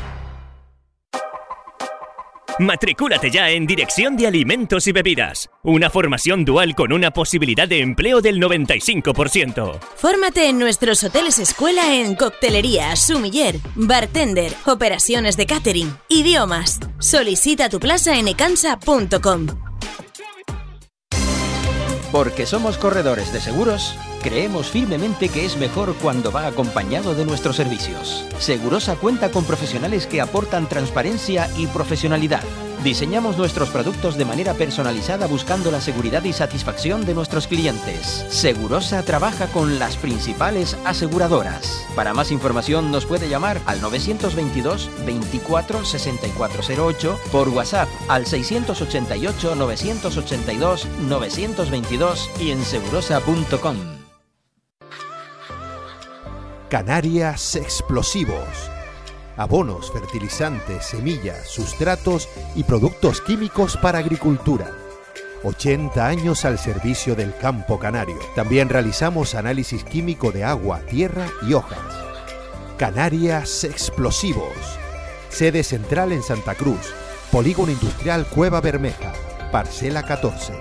[2.60, 5.48] Matricúlate ya en Dirección de Alimentos y Bebidas.
[5.62, 9.80] Una formación dual con una posibilidad de empleo del 95%.
[9.96, 16.80] Fórmate en nuestros hoteles escuela en coctelería, sumiller, bartender, operaciones de catering, idiomas.
[16.98, 19.46] Solicita tu plaza en ecansa.com.
[22.12, 27.56] Porque somos corredores de seguros, creemos firmemente que es mejor cuando va acompañado de nuestros
[27.56, 28.24] servicios.
[28.38, 32.42] Segurosa cuenta con profesionales que aportan transparencia y profesionalidad.
[32.82, 38.24] Diseñamos nuestros productos de manera personalizada buscando la seguridad y satisfacción de nuestros clientes.
[38.30, 41.86] Segurosa trabaja con las principales aseguradoras.
[41.94, 50.88] Para más información nos puede llamar al 922 24 6408 por WhatsApp al 688 982
[51.06, 53.99] 922 y en segurosa.com.
[56.70, 58.70] Canarias Explosivos.
[59.36, 64.70] Abonos, fertilizantes, semillas, sustratos y productos químicos para agricultura.
[65.42, 68.20] 80 años al servicio del campo canario.
[68.36, 71.80] También realizamos análisis químico de agua, tierra y hojas.
[72.76, 74.54] Canarias Explosivos.
[75.28, 76.94] Sede central en Santa Cruz.
[77.32, 79.12] Polígono Industrial Cueva Bermeja.
[79.50, 80.52] Parcela 14.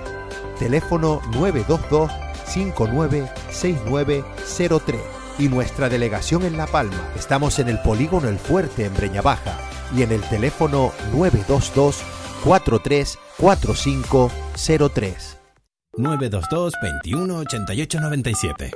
[0.57, 2.11] Teléfono 922
[2.47, 7.12] 596903 y nuestra delegación en La Palma.
[7.15, 9.58] Estamos en el polígono El Fuerte en Breña Baja
[9.95, 12.04] y en el teléfono 922
[12.43, 15.38] 434503.
[15.97, 18.71] 922 21 88 97.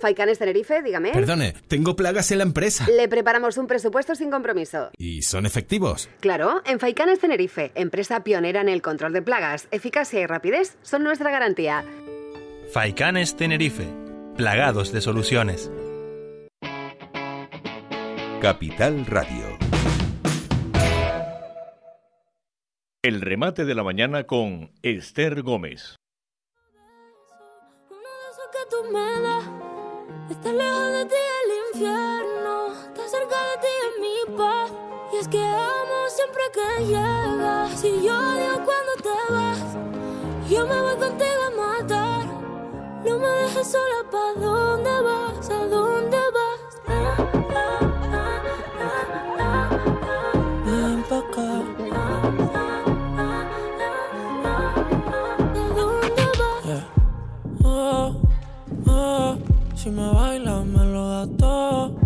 [0.00, 1.12] Faicanes Tenerife, dígame.
[1.12, 2.86] Perdone, tengo plagas en la empresa.
[2.90, 4.90] Le preparamos un presupuesto sin compromiso.
[4.98, 6.08] ¿Y son efectivos?
[6.18, 11.04] Claro, en Faicanes Tenerife, empresa pionera en el control de plagas, eficacia y rapidez son
[11.04, 11.84] nuestra garantía.
[12.72, 13.86] Faicanes Tenerife,
[14.36, 15.70] plagados de soluciones.
[18.42, 19.56] Capital Radio.
[23.00, 25.94] El remate de la mañana con Esther Gómez.
[28.50, 29.44] que tú me das.
[30.28, 32.72] Estar lejos de ti el infierno.
[32.72, 34.72] Estar cerca de ti es mi paz.
[35.12, 37.80] Y es que amo siempre que llegas.
[37.80, 39.76] Si yo odio cuando te vas,
[40.50, 42.26] yo me voy contigo a matar.
[43.04, 45.48] No me dejes sola, ¿pa' dónde vas?
[45.48, 46.21] ¿A dónde
[59.82, 61.96] si me bailas me lo das todo.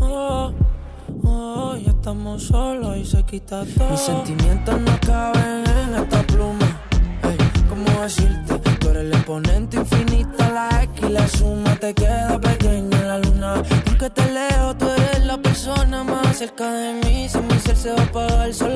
[0.00, 0.52] Oh,
[1.22, 3.90] oh, ya estamos solos y se quita todo.
[3.90, 6.66] Mis sentimientos no caben en esta pluma.
[7.22, 7.36] Ey,
[7.68, 8.58] ¿cómo decirte?
[8.80, 13.18] Tú eres el exponente infinito, la X y la suma te queda pequeña en la
[13.18, 13.62] luna.
[13.86, 17.28] Aunque te leo, tú eres la persona más cerca de mí.
[17.28, 18.73] Si mi ser se va a apagar, solo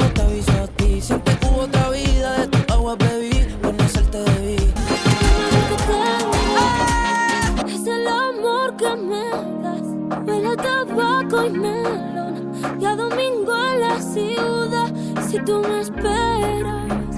[15.47, 17.17] Tú me esperas,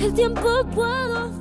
[0.00, 1.37] el tiempo puedo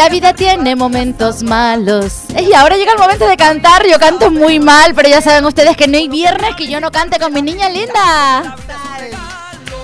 [0.00, 2.22] La vida tiene momentos malos.
[2.30, 3.86] Y ahora llega el momento de cantar.
[3.86, 6.90] Yo canto muy mal, pero ya saben ustedes que no hay viernes que yo no
[6.90, 8.56] cante con mi niña linda.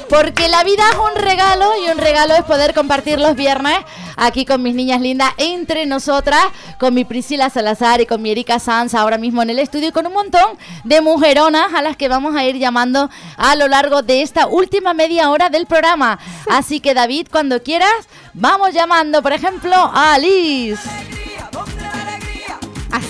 [0.09, 3.77] Porque la vida es un regalo y un regalo es poder compartir los viernes
[4.17, 6.45] aquí con mis niñas lindas entre nosotras,
[6.79, 9.93] con mi Priscila Salazar y con mi Erika Sanz ahora mismo en el estudio y
[9.93, 14.03] con un montón de mujeronas a las que vamos a ir llamando a lo largo
[14.03, 16.19] de esta última media hora del programa.
[16.51, 21.16] Así que David, cuando quieras, vamos llamando, por ejemplo, a Alice.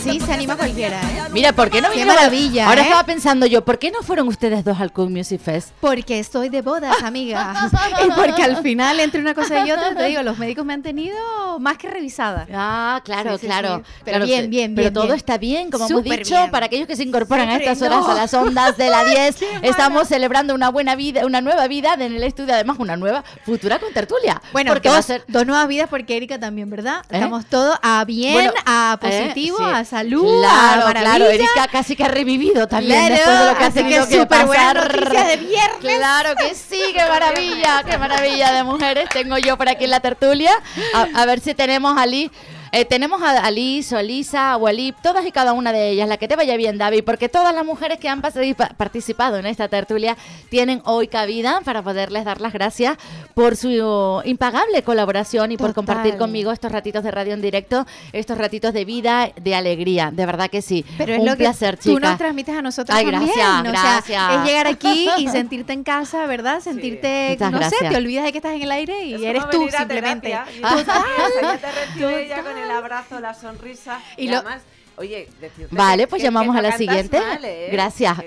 [0.09, 1.23] Así se anima cualquiera, ¿eh?
[1.33, 2.15] Mira, ¿por qué no Qué vinieron?
[2.15, 2.85] maravilla, Ahora ¿eh?
[2.85, 5.71] estaba pensando yo, ¿por qué no fueron ustedes dos al Cool Music Fest?
[5.81, 7.55] Porque estoy de bodas, amiga.
[8.07, 10.83] y porque al final, entre una cosa y otra, te digo, los médicos me han
[10.83, 11.17] tenido
[11.59, 12.47] más que revisada.
[12.53, 13.83] Ah, claro, Sí, sí, claro.
[13.85, 13.93] sí.
[14.05, 14.95] Pero Claro, bien, bien, Pero bien.
[14.95, 15.17] todo bien.
[15.17, 16.51] está bien, como Súper hemos dicho, bien.
[16.51, 18.11] para aquellos que se incorporan a estas horas no.
[18.11, 22.03] a las ondas de la 10, estamos celebrando una buena vida, una nueva vida en
[22.15, 24.41] el estudio, además una nueva futura con tertulia.
[24.53, 27.01] Bueno, porque va a dos, ser dos nuevas vidas porque Erika también, ¿verdad?
[27.11, 27.15] ¿Eh?
[27.17, 29.07] Estamos todos a bien, Bueno, a ¿eh?
[29.27, 29.65] positivo, Sí.
[29.65, 33.65] a salud, Claro, claro, Erika casi que ha revivido también Claro, después de lo que
[33.65, 35.27] ha tenido que buenas pasar.
[35.27, 35.97] de viernes.
[35.99, 40.01] Claro que sí, qué maravilla, qué maravilla de mujeres tengo yo por aquí en la
[40.01, 40.53] tertulia.
[40.95, 42.31] A, a ver si tenemos a Ali.
[42.73, 46.17] Eh, tenemos a Alice, o Lisa, o Alip, todas y cada una de ellas, la
[46.17, 50.17] que te vaya bien, David, porque todas las mujeres que han participado en esta tertulia
[50.51, 52.97] tienen hoy cabida para poderles dar las gracias
[53.35, 55.75] por su impagable colaboración y por Total.
[55.75, 60.27] compartir conmigo estos ratitos de radio en directo, estos ratitos de vida, de alegría, de
[60.27, 60.85] verdad que sí.
[60.99, 62.11] Pero es Un lo que placer, tú chicas.
[62.11, 63.33] nos transmites a nosotros Ay, también.
[63.35, 64.33] gracias, o sea, gracias.
[64.41, 66.61] es llegar aquí y sentirte en casa, ¿verdad?
[66.61, 67.91] Sentirte, Muchas no sé, gracias.
[67.93, 70.29] te olvidas de que estás en el aire y Es eres tú a simplemente.
[70.29, 71.03] terapia, y Total.
[72.57, 74.01] con el abrazo, la sonrisa.
[74.17, 74.63] Y Y, lo- además,
[74.97, 77.21] oye, decirte Vale, pues que- llamamos que a la siguiente.
[77.21, 77.69] mal, ¿eh?
[77.73, 78.19] Gracias.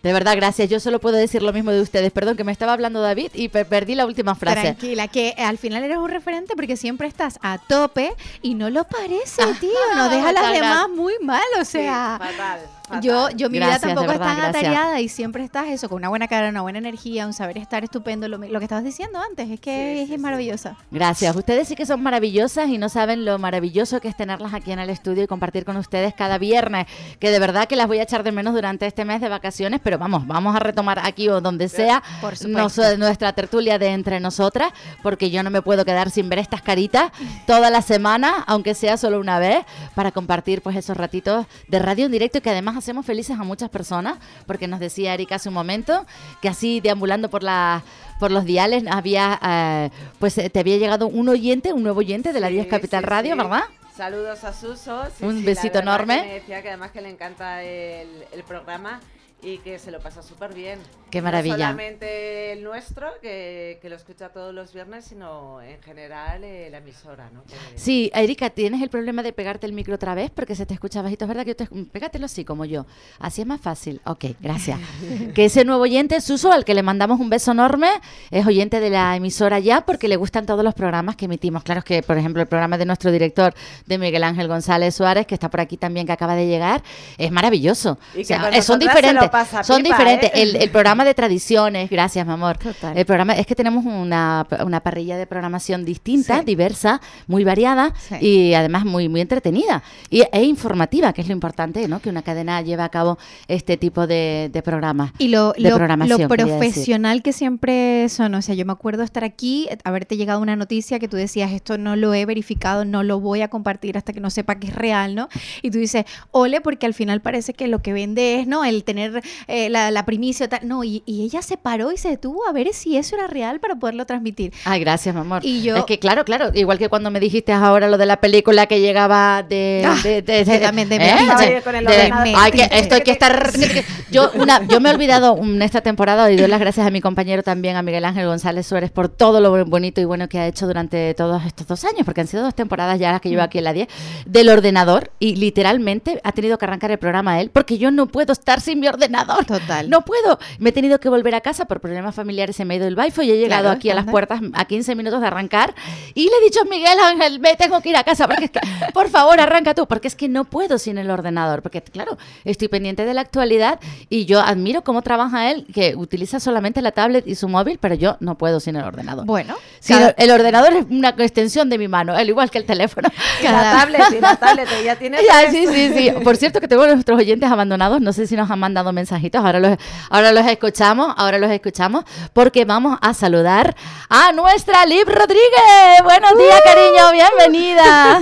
[0.00, 0.70] De verdad, gracias.
[0.70, 2.12] Yo solo puedo decir lo mismo de ustedes.
[2.12, 4.60] Perdón, que me estaba hablando David y per- perdí la última frase.
[4.60, 8.84] Tranquila, que al final eres un referente porque siempre estás a tope y no lo
[8.84, 9.70] parece, tío.
[9.96, 12.16] Nos deja a las demás muy mal, o sea.
[12.16, 12.60] fatal,
[13.02, 14.64] Yo, yo mi Gracias, vida tampoco de es verdad, tan gracias.
[14.64, 17.84] atareada y siempre estás eso, con una buena cara, una buena energía, un saber estar
[17.84, 18.28] estupendo.
[18.28, 20.76] Lo, lo que estabas diciendo antes, es que es maravillosa.
[20.90, 21.34] Gracias.
[21.36, 24.78] Ustedes sí que son maravillosas y no saben lo maravilloso que es tenerlas aquí en
[24.78, 26.86] el estudio y compartir con ustedes cada viernes.
[27.18, 29.80] Que de verdad que las voy a echar de menos durante este mes de vacaciones,
[29.82, 32.82] pero vamos, vamos a retomar aquí o donde sea Por supuesto.
[32.82, 34.72] nos- nuestra tertulia de entre nosotras,
[35.02, 37.10] porque yo no me puedo quedar sin ver estas caritas
[37.46, 42.06] toda la semana, aunque sea solo una vez, para compartir pues esos ratitos de radio
[42.06, 45.48] en directo y que además hacemos felices a muchas personas, porque nos decía Erika hace
[45.48, 46.06] un momento
[46.40, 47.82] que así deambulando por la
[48.18, 52.32] por los diales había eh, pues eh, te había llegado un oyente, un nuevo oyente
[52.32, 53.38] de la 10 Capital sí, Radio, sí.
[53.38, 53.62] ¿verdad?
[53.96, 55.02] Saludos a Suso.
[55.22, 56.20] Un besito enorme.
[56.20, 59.00] que Me decía que además que le encanta el, el programa
[59.42, 60.78] y que se lo pasa súper bien.
[61.10, 61.56] Qué No maravilla.
[61.56, 66.78] solamente el nuestro, que, que lo escucha todos los viernes, sino en general eh, la
[66.78, 67.42] emisora, ¿no?
[67.44, 70.74] Que- Sí, Erika, tienes el problema de pegarte el micro otra vez porque se te
[70.74, 72.86] escucha bajito, es verdad que yo te, pégatelo así como yo.
[73.18, 74.00] Así es más fácil.
[74.04, 74.78] Ok, gracias.
[75.34, 77.88] que ese nuevo oyente, Suso, al que le mandamos un beso enorme,
[78.30, 81.62] es oyente de la emisora ya porque le gustan todos los programas que emitimos.
[81.62, 83.54] Claro que, por ejemplo, el programa de nuestro director,
[83.86, 86.82] de Miguel Ángel González Suárez, que está por aquí también, que acaba de llegar,
[87.16, 87.98] es maravilloso.
[88.14, 88.98] Y O sea, eh, son nosotras se lo diferentes.
[89.22, 89.30] diferentes.
[89.30, 90.30] pasa Son pipa, diferentes.
[90.34, 90.42] ¿eh?
[90.42, 92.58] El, el programa de tradiciones, gracias, mi amor.
[92.94, 96.44] El programa es que tenemos una, una parrilla de programación distinta, Sí.
[96.44, 98.14] diversa, muy variada Sí.
[98.20, 102.00] y además muy muy entretenida y, e informativa, que es lo importante, ¿no?
[102.00, 105.12] Que una cadena lleve a cabo este tipo de, de programas.
[105.18, 108.34] Y lo, de lo- programación, profesional que siempre son.
[108.34, 111.78] O sea, yo me acuerdo estar aquí, haberte llegado una noticia que tú decías, esto
[111.78, 114.74] no lo he verificado, no lo voy a compartir hasta que no sepa que es
[114.74, 115.28] real, ¿no?
[115.62, 118.64] Y tú dices, ole, porque al final parece que lo que vende es, ¿no?
[118.64, 120.48] El tener eh, la, la primicia.
[120.48, 120.60] tal.
[120.66, 123.60] No, y, y ella se paró y se detuvo a ver si eso era real
[123.60, 124.52] para poderlo transmitir.
[124.64, 125.44] Ay, gracias, mi amor.
[125.44, 128.20] Y yo- Es que, claro, claro, igual que cuando me dijiste ahora lo de la
[128.20, 129.82] película que llegaba de...
[129.86, 131.00] Ah, de, de- que también de ¿eh?
[131.00, 132.10] De-
[132.52, 133.50] de- esto hay que estar...
[134.10, 137.02] Yo, una, yo me he olvidado en esta temporada y doy las gracias a mi
[137.02, 140.46] compañero también, a Miguel Ángel González Suárez, por todo lo bonito y bueno que ha
[140.46, 143.42] hecho durante todos estos dos años, porque han sido dos temporadas ya las que llevo
[143.42, 143.86] aquí en la 10,
[144.24, 148.32] del ordenador y literalmente ha tenido que arrancar el programa él, porque yo no puedo
[148.32, 149.44] estar sin mi ordenador.
[149.44, 149.90] Total.
[149.90, 150.38] No puedo.
[150.58, 152.96] Me he tenido que volver a casa por problemas familiares, se me ha ido el
[152.98, 155.74] wifi y he llegado Claro, aquí a las puertas a 15 minutos de arrancar
[156.14, 158.50] y le he dicho a Miguel Ángel, me tengo que ir a casa porque es
[158.50, 158.60] que,
[158.94, 162.68] por favor, arranca tú, porque es que no puedo sin el ordenador, porque claro, estoy
[162.68, 167.26] pendiente de la actualidad y yo admiro cómo trabaja él, que utiliza solamente la tablet
[167.26, 169.26] y su móvil, pero yo no puedo sin el ordenador.
[169.26, 172.64] Bueno, Sí, cada- el ordenador es una extensión de mi mano, al igual que el
[172.64, 173.08] teléfono.
[173.40, 175.52] Y la tablet, y la tablet, tiene Ya, tres.
[175.52, 176.10] sí, sí, sí.
[176.24, 178.00] Por cierto, que tengo a nuestros oyentes abandonados.
[178.00, 179.44] No sé si nos han mandado mensajitos.
[179.44, 179.76] Ahora los,
[180.10, 182.04] ahora los escuchamos, ahora los escuchamos,
[182.34, 183.74] porque vamos a saludar
[184.10, 186.02] a nuestra Liv Rodríguez.
[186.04, 187.12] Buenos días, cariño.
[187.12, 188.20] Bienvenida.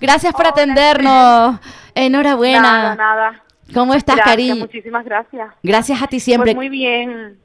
[0.00, 1.60] Gracias por atendernos.
[1.94, 2.60] Enhorabuena.
[2.60, 3.42] Nada, nada.
[3.72, 4.56] ¿Cómo estás, Gracias, cariño?
[4.56, 5.52] Muchísimas gracias.
[5.62, 6.54] Gracias a ti siempre.
[6.54, 7.38] Pues muy bien,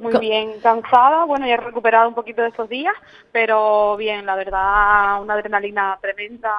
[0.00, 1.24] muy bien, cansada.
[1.24, 2.94] Bueno, ya he recuperado un poquito de estos días,
[3.32, 6.52] pero bien, la verdad, una adrenalina tremenda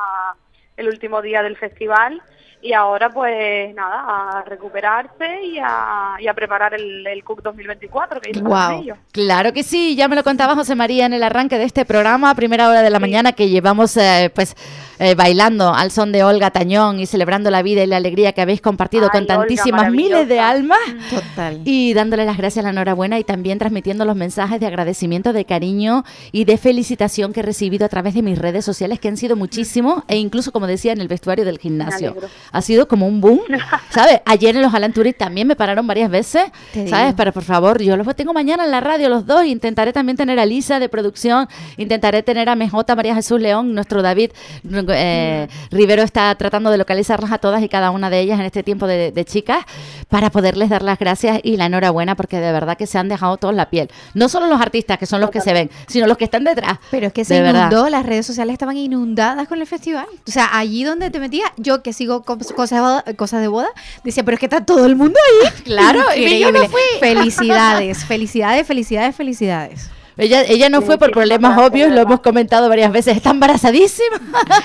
[0.77, 2.21] el último día del festival.
[2.59, 8.19] Y ahora, pues nada, a recuperarse y a, y a preparar el, el CUC 2024
[8.19, 8.97] que ello.
[9.11, 12.31] Claro que sí, ya me lo contaba José María en el arranque de este programa,
[12.31, 14.55] a primera hora de la mañana, que llevamos eh, pues
[14.99, 18.41] eh, bailando al son de Olga Tañón y celebrando la vida y la alegría que
[18.41, 20.79] habéis compartido Ay, con Olga, tantísimas miles de almas.
[21.11, 21.61] Total.
[21.63, 26.03] Y dándole las gracias, la enhorabuena y también transmitiendo los mensajes de agradecimiento, de cariño
[26.31, 29.35] y de felicitación que he recibido a través de mis redes sociales, que han sido
[29.35, 32.15] muchísimos, e incluso, como decía, en el vestuario del gimnasio.
[32.51, 33.41] Ha sido como un boom,
[33.89, 34.21] ¿sabes?
[34.25, 37.05] Ayer en los Alan también me pararon varias veces, Te ¿sabes?
[37.07, 37.17] digo.
[37.17, 39.45] Pero por favor, yo los tengo mañana en la radio los dos.
[39.45, 44.01] Intentaré también tener a Lisa de producción, intentaré tener a MJ María Jesús León, nuestro
[44.01, 44.31] David
[44.89, 48.63] eh, Rivero está tratando de localizarlas a todas y cada una de ellas en este
[48.63, 49.65] tiempo de, de chicas
[50.09, 53.37] para poderles dar las gracias y la enhorabuena porque de verdad que se han dejado
[53.37, 53.89] todos la piel.
[54.13, 56.79] No solo los artistas que son los que se ven, sino los que están detrás.
[56.91, 57.69] Pero es que se De verdad.
[57.71, 60.07] inundó, las redes sociales estaban inundadas con el festival.
[60.27, 63.69] O sea, allí donde te metías, yo que sigo cos- cosas cosas de boda
[64.03, 65.51] decía, pero es que está todo el mundo ahí.
[65.63, 66.81] Claro, y yo no fui.
[66.99, 69.89] Felicidades, felicidades, felicidades, felicidades.
[70.17, 73.15] Ella, ella no fue por problemas obvios, lo hemos comentado varias veces.
[73.17, 74.17] Está embarazadísima.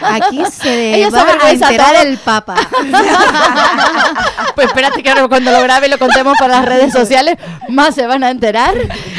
[0.03, 2.03] Aquí se Ella va a enterar todo.
[2.03, 2.55] el Papa.
[4.55, 7.37] Pues espérate que ahora cuando lo grabe y lo contemos por las redes sociales,
[7.69, 8.75] más se van a enterar.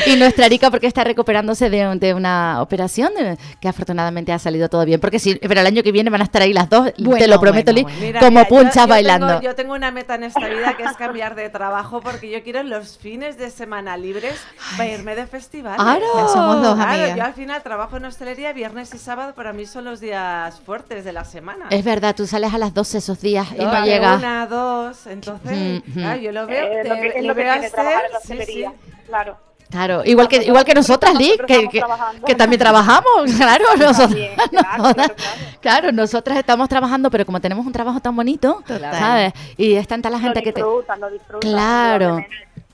[0.06, 4.70] Y nuestra Erika, porque está recuperándose de, de una operación de- que afortunadamente ha salido
[4.70, 5.00] todo bien.
[5.00, 7.28] Porque sí, pero el año que viene van a estar ahí las dos, te Bueno,
[7.28, 7.98] lo prometo, bueno, Liz.
[8.00, 9.28] Mira, como yo- punchas yo bailando.
[9.28, 12.44] Tengo, yo tengo una meta en esta vida que es cambiar de trabajo porque yo
[12.44, 14.36] quiero los fines de semana libres
[14.78, 15.76] para irme de festival.
[15.78, 16.06] ¡Claro!
[16.28, 17.16] Somos dos, Claro, amiga.
[17.16, 21.04] yo al final trabajo en hostelería, viernes y sábado para mí son los días fuertes
[21.06, 21.66] de la semana.
[21.70, 24.18] Es verdad, tú sales a las 12 esos días y no llegas.
[24.20, 25.92] Una, dos, entonces, Ujú.
[26.00, 27.70] claro, yo lo veo, Eh, te- lo que, es lo lo que veo a tiene
[27.72, 28.92] trabajar en la Esther, sí, hostelería, sí.
[29.08, 29.38] claro.
[29.70, 34.78] Claro, igual que, igual que nosotras, Liz, que, que, también trabajamos, claro, nosotras, También, claro,
[34.84, 35.58] nosotras- claro, claro.
[35.62, 38.94] claro, nosotras estamos trabajando, pero como tenemos un trabajo tan bonito, Total.
[38.94, 39.34] ¿sabes?
[39.58, 40.62] Y es tanta la Lo gente que te...
[40.62, 41.40] disfrutan, lo disfrutan.
[41.50, 42.24] Claro.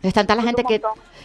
[0.01, 0.81] Es tanta la gente que,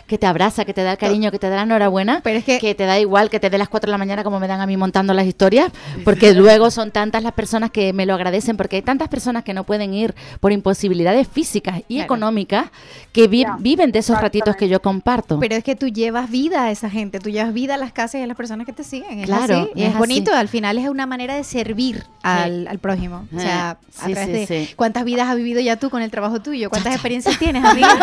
[0.06, 2.44] que te abraza, que te da el cariño, que te da la enhorabuena, Pero es
[2.44, 4.60] que- te da igual que te dé las 4 de la mañana como me dan
[4.60, 5.70] a mí montando las historias,
[6.04, 9.54] porque luego son tantas las personas que me lo agradecen, porque hay tantas personas que
[9.54, 12.04] no pueden ir por imposibilidades físicas y Claro.
[12.06, 12.66] económicas
[13.12, 15.38] que vi- Ya, viven de esos ratitos que yo comparto.
[15.38, 18.20] Pero es que tú llevas vida a esa gente, tú llevas vida a las casas
[18.20, 19.20] y a las personas que te siguen.
[19.20, 20.40] Es Claro, así, y es es, bonito, así.
[20.40, 23.26] al final es una manera de servir al, al prójimo.
[23.34, 24.74] O sea, Sí, a través sí, de sí.
[24.74, 27.96] cuántas vidas has vivido ya tú con el trabajo tuyo, cuántas experiencias tienes, amiga.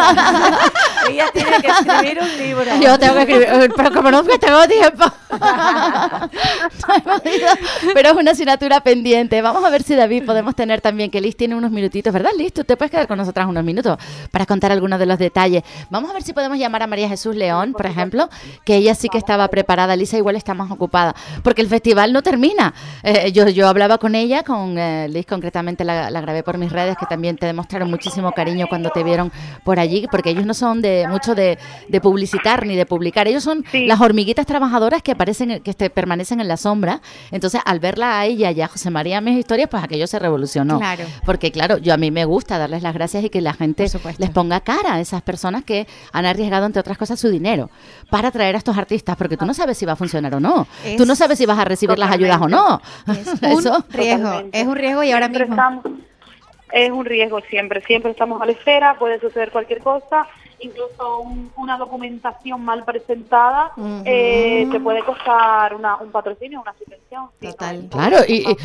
[1.10, 2.65] Ella tiene que escribir un libro.
[2.80, 5.06] Yo tengo que escribir, eh, pero como no que tengo tiempo.
[7.93, 9.41] Pero es una asignatura pendiente.
[9.41, 12.54] Vamos a ver si David podemos tener también, que Liz tiene unos minutitos, ¿verdad, Liz?
[12.54, 13.97] Tú te puedes quedar con nosotras unos minutos
[14.32, 15.63] para contar algunos de los detalles.
[15.89, 18.30] Vamos a ver si podemos llamar a María Jesús León, por ejemplo,
[18.65, 19.95] que ella sí que estaba preparada.
[19.95, 22.74] Lisa igual está más ocupada, porque el festival no termina.
[23.03, 26.72] Eh, yo, yo hablaba con ella, con eh, Liz concretamente la, la grabé por mis
[26.72, 29.32] redes, que también te demostraron muchísimo cariño cuando te vieron
[29.64, 33.43] por allí, porque ellos no son de mucho de, de publicitar ni de publicar, ellos
[33.43, 37.02] son las hormiguitas trabajadoras que aparecen, que este, permanecen en la sombra.
[37.32, 40.80] Entonces, al verla a ella y a José María mis historias, pues aquello se revolucionó.
[40.80, 41.04] Claro.
[41.26, 43.86] Porque claro, yo a mí me gusta darles las gracias y que la gente
[44.18, 47.70] les ponga cara a esas personas que han arriesgado, entre otras cosas, su dinero
[48.10, 50.68] para traer a estos artistas, porque tú no sabes si va a funcionar o no.
[50.86, 52.82] Es- tú no sabes si vas a recibir las ayudas o no.
[53.41, 55.56] Es un riesgo, es un riesgo y ahora Siempre mismo...
[55.56, 55.86] estamos-
[56.74, 60.26] es un riesgo siempre, siempre estamos a la espera, puede suceder cualquier cosa,
[60.62, 63.72] incluso un- una documentación mal presentada
[64.05, 67.30] eh, te puede costar una, un patrocinio, una subvención.
[67.84, 67.89] ¿no?
[67.89, 68.57] Claro, y, y,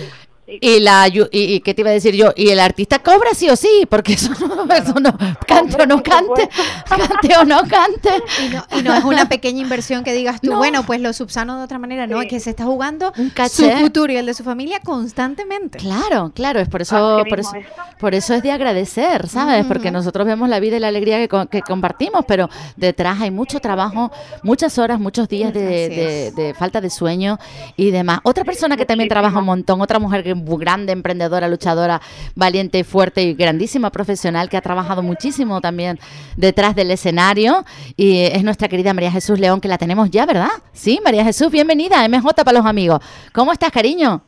[0.46, 3.48] y la y, y qué te iba a decir yo, y el artista cobra sí
[3.50, 5.16] o sí, porque eso no, eso no.
[5.46, 6.48] cante o no cante,
[6.88, 8.22] cante o no cante.
[8.44, 11.58] Y no, y no es una pequeña inversión que digas tú, bueno, pues lo subsano
[11.58, 13.12] de otra manera, no, es que se está jugando
[13.50, 15.78] su futuro y el de su familia constantemente.
[15.78, 17.52] Claro, claro, es por eso, por eso,
[17.98, 19.64] por eso es de agradecer, ¿sabes?
[19.66, 23.58] Porque nosotros vemos la vida y la alegría que, que compartimos, pero detrás hay mucho
[23.60, 27.38] trabajo, muchas horas, muchos días de, de- de falta de sueño
[27.76, 28.20] y demás.
[28.22, 32.00] Otra persona que también trabaja un montón, otra mujer que grande, emprendedora, luchadora,
[32.34, 35.98] valiente fuerte y grandísima profesional que ha trabajado muchísimo también
[36.36, 37.64] detrás del escenario
[37.96, 40.50] y es nuestra querida María Jesús León, que la tenemos ya, ¿verdad?
[40.72, 43.00] Sí, María Jesús, bienvenida, MJ para los amigos.
[43.32, 44.22] ¿Cómo estás, cariño?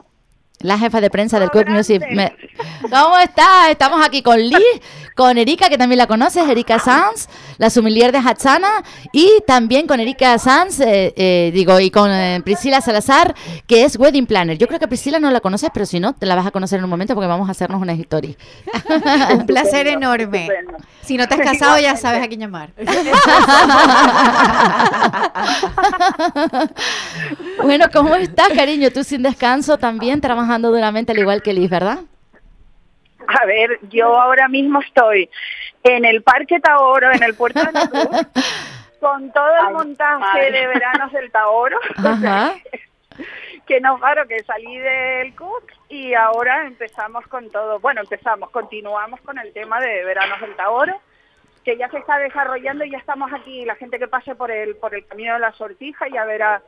[0.60, 2.02] La jefa de prensa del Cook Music.
[2.10, 2.34] Me-
[2.82, 3.68] ¿Cómo estás?
[3.70, 4.58] Estamos aquí con Liz,
[5.14, 7.28] con Erika, que también la conoces, Erika Sanz,
[7.58, 8.82] la sumilier de Hatsana,
[9.12, 13.36] y también con Erika Sanz, eh, eh, digo, y con eh, Priscila Salazar,
[13.68, 14.58] que es Wedding Planner.
[14.58, 16.78] Yo creo que Priscila no la conoces, pero si no, te la vas a conocer
[16.78, 18.34] en un momento porque vamos a hacernos una historia.
[19.32, 20.48] Un placer enorme.
[21.02, 22.70] Si no te has casado, ya sabes a quién llamar.
[27.62, 28.90] bueno, ¿cómo estás, cariño?
[28.90, 31.98] Tú sin descanso también, trabajando duramente al igual que Liz, ¿verdad?
[33.26, 35.28] A ver, yo ahora mismo estoy
[35.82, 38.26] en el Parque Taoro, en el Puerto de la Cruz,
[39.00, 41.78] con todo el montaje de veranos del Taoro.
[41.98, 42.54] Ajá.
[43.66, 47.78] que no paro, que salí del Cook y ahora empezamos con todo.
[47.80, 50.98] Bueno, empezamos, continuamos con el tema de veranos del Taoro,
[51.62, 53.66] que ya se está desarrollando y ya estamos aquí.
[53.66, 56.62] La gente que pase por el por el camino de la sortija ya verá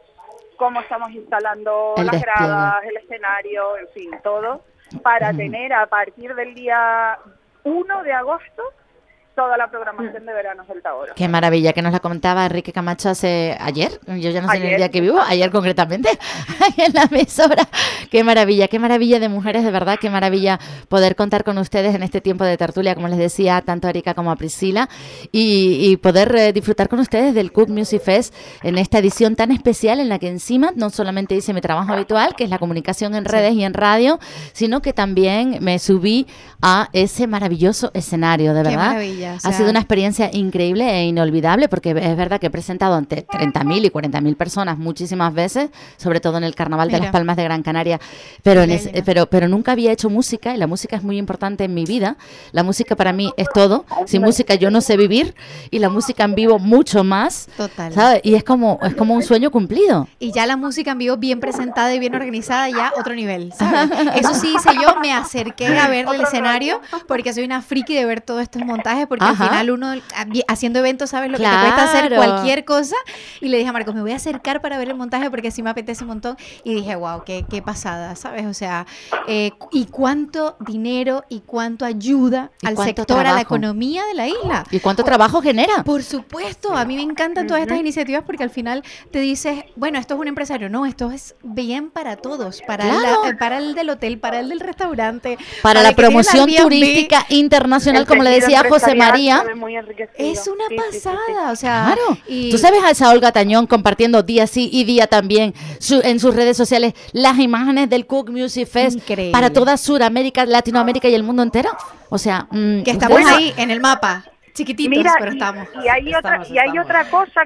[0.61, 2.46] cómo estamos instalando El las despliegue.
[2.50, 4.62] gradas, el escenario, en fin, todo,
[5.02, 7.18] para tener a partir del día
[7.64, 8.62] 1 de agosto
[9.41, 11.14] toda la programación de veranos del Taoro.
[11.16, 14.62] Qué maravilla, que nos la comentaba Enrique Camacho hace ayer, yo ya no sé en
[14.62, 14.76] el Ayer.
[14.76, 16.11] día que vivo, ayer concretamente,
[16.76, 17.66] en la emisora.
[18.11, 20.61] Qué maravilla, qué maravilla de mujeres, de verdad, qué maravilla
[20.91, 24.12] poder contar con ustedes en este tiempo de tertulia, como les decía, tanto a Erika
[24.12, 24.91] como a Priscila,
[25.32, 29.53] y, y poder eh, disfrutar con ustedes del Cook Music Fest en esta edición tan
[29.53, 33.14] especial en la que encima no solamente hice mi trabajo habitual, que es la comunicación
[33.14, 34.18] en redes y en radio,
[34.53, 36.26] sino que también me subí
[36.61, 38.97] a ese maravilloso escenario, de Qué verdad.
[39.33, 42.95] O ha sea- sido una experiencia increíble e inolvidable porque es verdad que he presentado
[42.95, 47.05] ante 30.000 y 40.000 personas muchísimas veces, sobre todo en el Carnaval de Mira.
[47.07, 48.01] las Palmas de Gran Canaria,
[48.43, 49.03] pero, en Milenia.
[49.05, 52.16] pero, pero nunca había hecho música y la música es muy importante en mi vida.
[52.53, 53.85] La música para mí es todo.
[54.07, 55.35] Sin música yo no sé vivir
[55.70, 57.49] y la música en vivo mucho más.
[57.57, 57.93] Total.
[57.93, 58.20] ¿sabes?
[58.24, 60.09] Y es como, es como un sueño cumplido.
[60.18, 63.91] Y ya la música en vivo bien presentada y bien organizada, ya otro nivel, ¿sabes?
[64.16, 68.05] Eso sí hice yo, me acerqué a ver el escenario porque soy una friki de
[68.05, 69.42] ver todos estos montajes porque Ajá.
[69.44, 72.94] al final uno ah, haciendo eventos sabes lo que te cuesta hacer cualquier cosa
[73.40, 75.64] y le dije a Marcos, me voy a acercar para ver el montaje porque sí
[75.64, 78.46] me apetece un montón y dije, wow, qué, qué pasada, ¿sabes?
[78.46, 78.86] O sea,
[79.26, 84.14] eh, y cuánto dinero y cuánto ayuda Y al cuánto sector, a la economía de
[84.14, 84.64] la isla.
[84.70, 85.82] ¿Y cuánto trabajo genera?
[85.82, 89.98] Por supuesto, a mí me encantan todas estas iniciativas porque al final te dices, bueno,
[89.98, 93.24] esto es un empresario, no, esto es bien para todos, para, Claro.
[93.26, 97.26] la- para el del hotel, para el del restaurante, Para la que tiene promoción turística
[97.30, 99.44] internacional, como le decía José María.
[100.16, 102.18] Es una pasada, o sea, Claro.
[102.28, 106.20] y Tú sabes a esa Olga Tañón compartiendo día sí y día también su- en
[106.20, 109.32] sus redes sociales las imágenes del Cook Music Fest Increíble.
[109.32, 111.70] para toda Sudamérica, Latinoamérica y el mundo entero.
[112.09, 114.24] O sea, mm, que estamos ustedes- ahí en el mapa,
[114.55, 115.68] chiquititos, Mira, pero y- estamos.
[115.84, 116.84] Y hay, otra, Estamos, y hay estamos.
[116.84, 117.40] otra cosa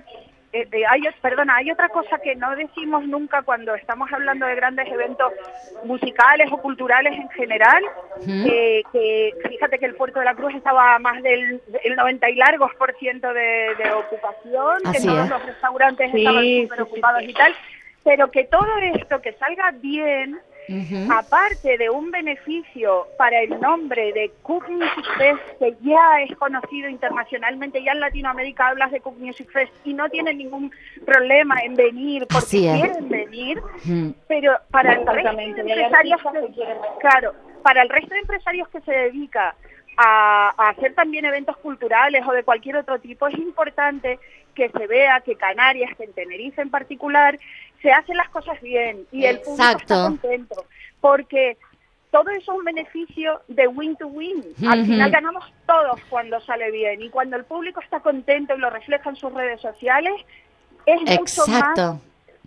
[0.55, 4.55] eh, eh, hay, perdona, hay otra cosa que no decimos nunca cuando estamos hablando de
[4.55, 5.32] grandes eventos
[5.84, 7.82] musicales o culturales en general,
[8.26, 12.30] eh, que fíjate que el Puerto de la Cruz estaba a más del el 90
[12.30, 15.30] y largos por ciento de, de ocupación, que todos es.
[15.30, 17.30] los restaurantes Sí, estaban súper sí, ocupados sí.
[17.30, 17.55] y tal,
[18.05, 20.38] pero que todo esto que salga bien
[21.10, 26.88] Aparte de un beneficio para el nombre de Cook Music Fest, que ya es conocido
[26.88, 30.72] internacionalmente, ya en Latinoamérica hablas de Cook Music Fest y no tienen ningún
[31.04, 33.62] problema en venir porque quieren venir,
[34.26, 38.92] pero para el resto de empresarios que, claro, para el resto de empresarios que se
[38.92, 39.54] dedica
[39.97, 44.18] a, a hacer también eventos culturales o de cualquier otro tipo, es importante
[44.55, 47.38] que se vea que Canarias, que en Tenerife en particular,
[47.82, 49.95] se hacen las cosas bien y el público está Exacto.
[50.07, 50.66] contento,
[51.01, 51.59] porque
[52.11, 54.42] todo eso es un beneficio de win to win.
[54.66, 58.70] Al final ganamos todos cuando sale bien y cuando el público está contento y lo
[58.70, 60.14] refleja en sus redes sociales,
[60.86, 62.01] es mucho más Exacto.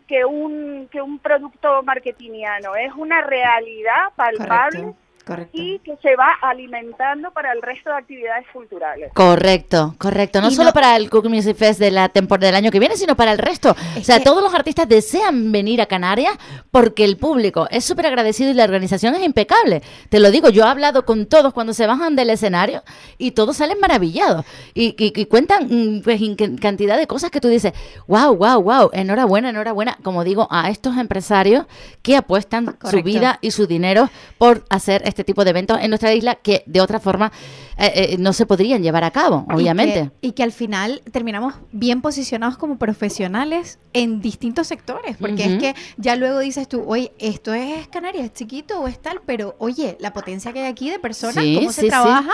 [0.08, 5.52] que un que un producto marketingiano, es una realidad palpable Correcto, correcto.
[5.58, 9.12] y que se va alimentando para el resto de actividades culturales.
[9.14, 10.42] Correcto, correcto.
[10.42, 12.80] No Y solo no- para el Cook Music Fest de la temporada del año que
[12.80, 13.76] viene, sino para el resto.
[13.98, 16.36] o sea, que- todos los artistas desean venir a Canarias
[16.72, 19.82] porque el público es súper agradecido y la organización es impecable.
[20.10, 22.84] Te lo digo, yo he hablado con todos cuando se bajan del escenario
[23.18, 27.42] y todos salen maravillados y, y- y cuentan mm, pues, in- cantidad de cosas que
[27.42, 27.74] tú dices,
[28.08, 29.98] wow, wow, wow, enhorabuena, enhorabuena.
[30.04, 31.66] Como digo, a estos empresarios
[32.02, 36.14] que apuestan su vida y su dinero por hacer este tipo de eventos en nuestra
[36.14, 37.32] isla que de otra forma
[37.78, 40.10] eh, eh, no se podrían llevar a cabo, Y obviamente.
[40.22, 45.58] que- Y que, al final terminamos bien posicionados como profesionales en distintos sectores, porque es
[45.60, 49.56] que ya luego dices tú, oye, esto es Canarias, es chiquito o es tal, pero
[49.60, 51.88] oye, la potencia que hay aquí de personas, Sí, cómo sí, se sí.
[51.88, 52.32] trabaja,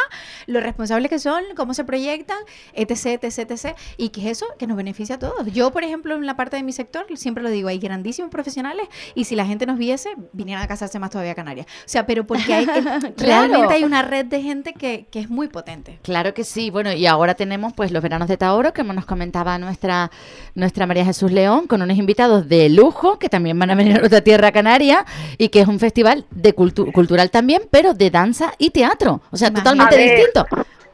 [0.48, 2.38] lo responsables que son, cómo se proyectan,
[2.74, 5.46] etc, etc, etc, y que es eso que nos beneficia a todos.
[5.54, 8.88] Yo, por ejemplo, en la parte de mi sector, siempre lo digo, hay grandísimos profesionales
[9.16, 11.68] y si la gente nos viese, vinieran a casarse más todavía a Canarias.
[11.68, 12.66] O sea, pero porque hay,
[13.16, 13.48] Claro.
[13.48, 16.00] realmente hay una red de gente que, que es muy potente.
[16.04, 16.70] Claro que sí.
[16.70, 20.12] Bueno, y ahora tenemos pues los veranos de Taoro, que nos comentaba nuestra,
[20.56, 24.00] nuestra María Jesús León, con unos invitados de lujo que también van a venir a
[24.00, 25.06] nuestra tierra canaria
[25.38, 29.22] y que es un festival de cultu- cultural también, pero de danza y teatro.
[29.32, 29.78] O sea, Imagínate.
[29.78, 30.46] totalmente distinto.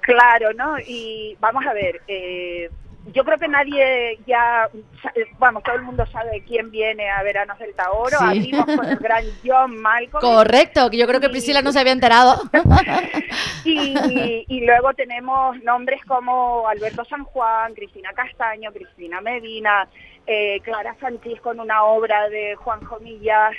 [0.01, 0.79] Claro, ¿no?
[0.79, 2.69] Y vamos a ver, eh,
[3.14, 4.70] yo creo que nadie ya,
[5.01, 8.18] sa- vamos, todo el mundo sabe quién viene a Veranos del Taoro.
[8.18, 8.24] Sí.
[8.26, 10.22] Abrimos con el gran John Malcolm.
[10.22, 12.41] Correcto, que yo creo que Priscila no se había enterado.
[13.66, 19.88] Y, y luego tenemos nombres como Alberto San Juan, Cristina Castaño, Cristina Medina,
[20.26, 23.53] eh, Clara Sanchís con una obra de Juan Jomillas.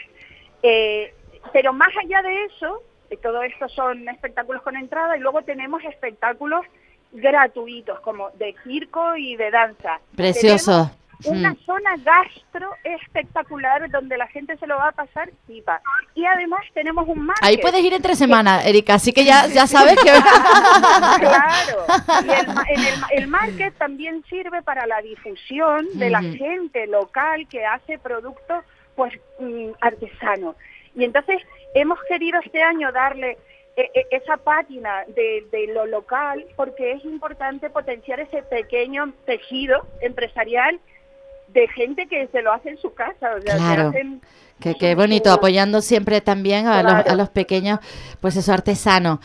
[0.62, 1.12] Eh,
[1.52, 5.82] pero más allá de eso, eh, todo esto son espectáculos con entrada y luego tenemos
[5.84, 6.64] espectáculos
[7.12, 10.00] gratuitos como de circo y de danza.
[10.16, 10.90] Precioso.
[11.24, 11.56] Una Mm.
[11.66, 15.82] zona gastro espectacular donde la gente se lo va a pasar pipa.
[16.14, 17.44] Y además tenemos un market.
[17.44, 20.10] Ahí puedes ir entre semana, Erika, así que ya, ya sabes que...
[21.20, 21.84] claro.
[22.24, 27.66] Y el, el, el market también sirve para la difusión de la gente local que
[27.66, 28.64] hace productos
[28.96, 30.56] pues mm, artesanos.
[30.94, 31.42] Y entonces
[31.74, 33.36] hemos querido este año darle
[34.10, 40.78] esa pátina de, de lo local porque es importante potenciar ese pequeño tejido empresarial
[41.48, 43.34] de gente que se lo hace en su casa.
[43.36, 43.88] O sea, se Claro.
[43.88, 44.20] hacen
[44.60, 47.80] Que qué bonito, apoyando siempre también a, los, a los pequeños,
[48.20, 49.18] pues eso, artesanos.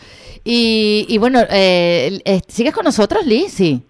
[0.44, 3.52] Y, y bueno, eh, eh, ¿sigues con nosotros, Liz?
[3.54, 3.84] Sí.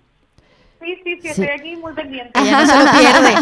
[0.85, 2.39] Sí, sí, estoy aquí muy pendiente.
[2.39, 3.33] Ella no se lo pierde.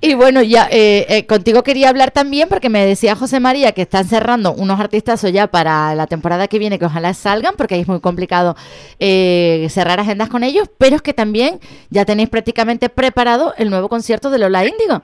[0.00, 3.82] Y bueno, ya eh, eh, contigo quería hablar también porque me decía José María que
[3.82, 7.80] están cerrando unos artistazos ya para la temporada que viene, que ojalá salgan, porque ahí
[7.80, 8.54] es muy complicado
[9.00, 11.58] eh, cerrar agendas con ellos, pero es que también
[11.90, 15.02] ya tenéis prácticamente preparado el nuevo concierto de Lola Índigo.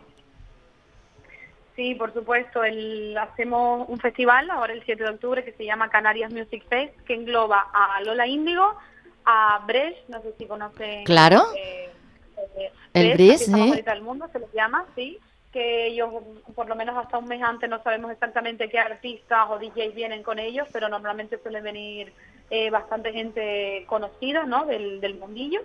[1.75, 2.63] Sí, por supuesto.
[2.63, 6.95] El, hacemos un festival ahora el 7 de octubre que se llama Canarias Music Fest,
[7.01, 8.77] que engloba a Lola Índigo,
[9.31, 11.05] a Brecht, no sé si conocen.
[11.05, 11.43] Claro.
[11.55, 11.91] eh,
[12.57, 13.83] eh, El Brecht, sí.
[13.83, 15.19] del mundo se les llama, sí.
[15.53, 16.11] Que ellos,
[16.55, 20.23] por lo menos hasta un mes antes, no sabemos exactamente qué artistas o DJs vienen
[20.23, 22.13] con ellos, pero normalmente suelen venir
[22.51, 24.65] eh, bastante gente conocida, ¿no?
[24.65, 25.61] Del, del mundillo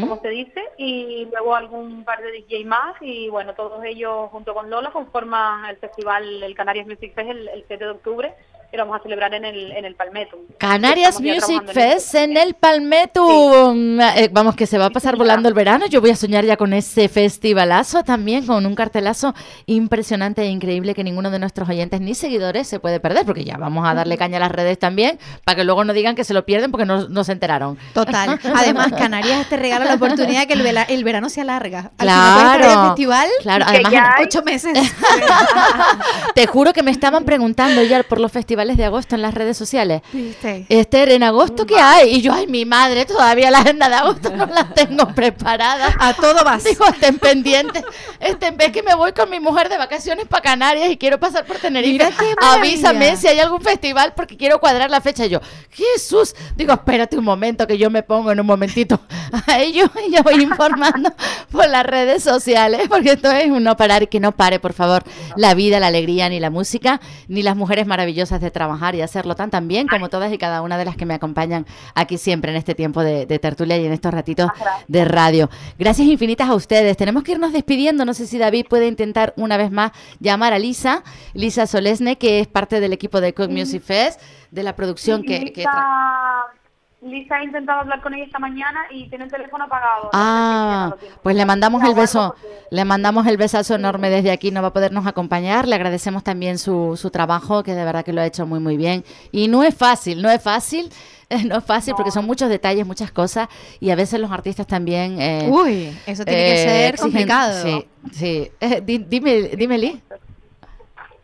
[0.00, 4.54] como se dice, y luego algún par de DJ más, y bueno, todos ellos junto
[4.54, 8.34] con Lola conforman el festival, el Canarias Music Fest, el, el 7 de octubre,
[8.72, 10.40] y lo vamos a celebrar en el, en el Palmetum.
[10.58, 11.62] Canarias Music.
[11.72, 14.00] Fest en el Palmetum.
[14.00, 15.86] Eh, vamos, que se va a pasar volando el verano.
[15.86, 19.34] Yo voy a soñar ya con ese festivalazo también, con un cartelazo
[19.66, 23.56] impresionante e increíble que ninguno de nuestros oyentes ni seguidores se puede perder, porque ya
[23.56, 26.32] vamos a darle caña a las redes también, para que luego no digan que se
[26.34, 27.76] lo pierden porque no, no se enteraron.
[27.92, 28.38] Total.
[28.54, 31.90] Además, Canarias te regala la oportunidad de que el, vela- el verano se alarga.
[31.98, 32.52] Al Claro.
[32.54, 34.78] final el festival Claro, que además ya ocho meses.
[36.34, 39.56] Te juro que me estaban preguntando ya por los festivales de agosto en las redes
[39.56, 40.02] sociales.
[40.12, 40.66] ¿Viste?
[40.68, 42.16] Esther, ¿en agosto qué hay?
[42.16, 45.94] Y yo, ay, mi madre, todavía la agenda de agosto no la tengo preparada.
[45.98, 46.64] A todo vas.
[46.64, 47.82] Digo, estén pendientes.
[48.20, 51.46] Estén, ves que me voy con mi mujer de vacaciones para Canarias y quiero pasar
[51.46, 52.12] por Tenerife.
[52.40, 55.26] Avísame si hay algún festival porque quiero cuadrar la fecha.
[55.26, 55.40] Y yo,
[55.70, 59.00] Jesús, digo, espérate un momento que yo me pongo en un momentito
[59.46, 61.12] a ello y yo voy informando
[61.50, 64.72] por las redes sociales porque esto es un no parar y que no pare, por
[64.72, 65.04] favor,
[65.36, 69.34] la vida, la alegría, ni la música, ni las mujeres maravillosas de trabajar y hacerlo
[69.34, 72.50] tan tan bien como todas y cada una de las que me acompañan aquí siempre
[72.50, 74.50] en este tiempo de, de tertulia y en estos ratitos
[74.88, 75.50] de radio.
[75.78, 76.96] Gracias infinitas a ustedes.
[76.96, 78.04] Tenemos que irnos despidiendo.
[78.04, 81.02] No sé si David puede intentar una vez más llamar a Lisa,
[81.34, 84.20] Lisa Solesne, que es parte del equipo de Cook Music Fest,
[84.50, 85.52] de la producción que...
[85.52, 86.59] que tra-
[87.02, 90.10] Lisa, ha intentado hablar con ella esta mañana y tiene el teléfono apagado.
[90.12, 92.34] Ah, pues le mandamos el beso,
[92.70, 96.58] le mandamos el besazo enorme desde aquí, no va a podernos acompañar, le agradecemos también
[96.58, 99.02] su, su trabajo, que de verdad que lo ha hecho muy muy bien.
[99.32, 100.90] Y no es fácil, no es fácil,
[101.30, 103.48] eh, no es fácil porque son muchos detalles, muchas cosas,
[103.80, 105.18] y a veces los artistas también...
[105.22, 107.62] eh, Uy, eso tiene que ser exigen- complicado.
[107.62, 108.50] Sí, sí.
[108.60, 110.02] Eh, di- dime, dime, Lee.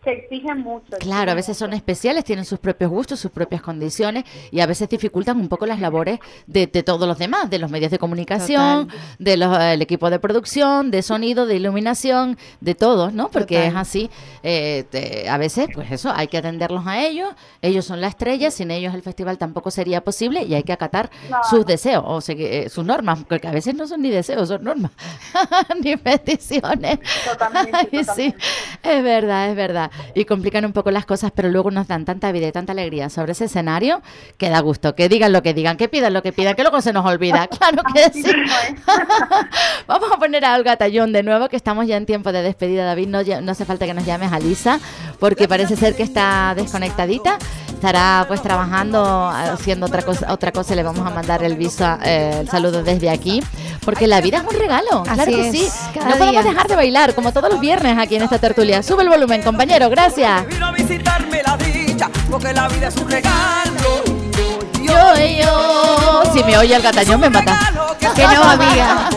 [0.06, 0.96] Se exigen mucho.
[1.00, 4.88] Claro, a veces son especiales, tienen sus propios gustos, sus propias condiciones y a veces
[4.88, 8.88] dificultan un poco las labores de, de todos los demás, de los medios de comunicación,
[9.18, 9.42] del
[9.82, 13.30] equipo de producción, de sonido, de iluminación, de todos, ¿no?
[13.30, 13.68] Porque Total.
[13.70, 14.10] es así.
[14.44, 17.34] eh, te- a veces, pues eso, hay que atenderlos a ellos.
[17.60, 21.10] Ellos son la estrella, sin ellos el festival tampoco sería posible y hay que acatar
[21.50, 24.62] sus deseos o segui- eh, sus normas, porque a veces no son ni deseos, son
[24.62, 24.92] normas,
[25.82, 27.00] ni peticiones.
[27.52, 28.34] Ay, sí,
[28.84, 29.90] es verdad, es verdad.
[30.14, 33.10] Y complican un poco las cosas, pero luego nos dan tanta vida y tanta alegría
[33.10, 34.02] sobre ese escenario
[34.38, 34.94] que da gusto.
[34.94, 37.48] Que digan lo que digan, que pidan lo que pidan, que luego se nos olvida.
[37.56, 38.22] Claro que sí.
[39.86, 42.84] Vamos a poner a Olga Tallón de nuevo, que estamos ya en tiempo de despedida,
[42.84, 43.08] David.
[43.08, 44.78] No, no hace falta que nos llames a Lisa,
[45.18, 47.38] porque parece ser que está desconectadita.
[47.76, 50.72] Estará pues trabajando, haciendo otra cosa, otra cosa.
[50.72, 53.42] y Le vamos a mandar el visa, eh, el saludo desde aquí,
[53.84, 55.02] porque la vida es un regalo.
[55.02, 55.68] claro Así que es, sí.
[55.94, 58.82] No podemos dejar de bailar, como todos los viernes aquí en esta tertulia.
[58.82, 60.46] Sube el volumen, compañero, gracias.
[60.46, 64.02] Vino a visitarme la dicha, porque la vida es un regalo.
[64.82, 66.22] Yo, yo.
[66.32, 67.58] Si me oye el gatañón me mata.
[68.14, 69.10] Que no, amiga.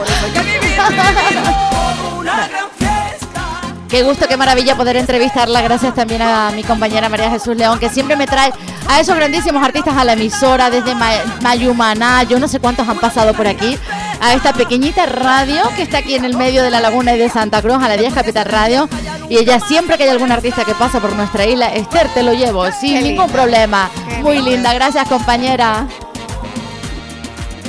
[3.89, 5.61] Qué gusto, qué maravilla poder entrevistarla.
[5.63, 8.53] Gracias también a mi compañera María Jesús León, que siempre me trae
[8.87, 11.09] a esos grandísimos artistas a la emisora, desde Ma-
[11.41, 13.77] Mayumaná, yo no sé cuántos han pasado por aquí,
[14.21, 17.29] a esta pequeñita radio que está aquí en el medio de la laguna y de
[17.29, 18.87] Santa Cruz, a la 10 Capital Radio.
[19.27, 22.33] Y ella siempre que hay algún artista que pasa por nuestra isla, Esther, te lo
[22.33, 23.33] llevo, sin Qué ningún linda.
[23.33, 23.89] problema.
[24.07, 24.51] Qué Muy linda.
[24.51, 25.87] linda, gracias compañera.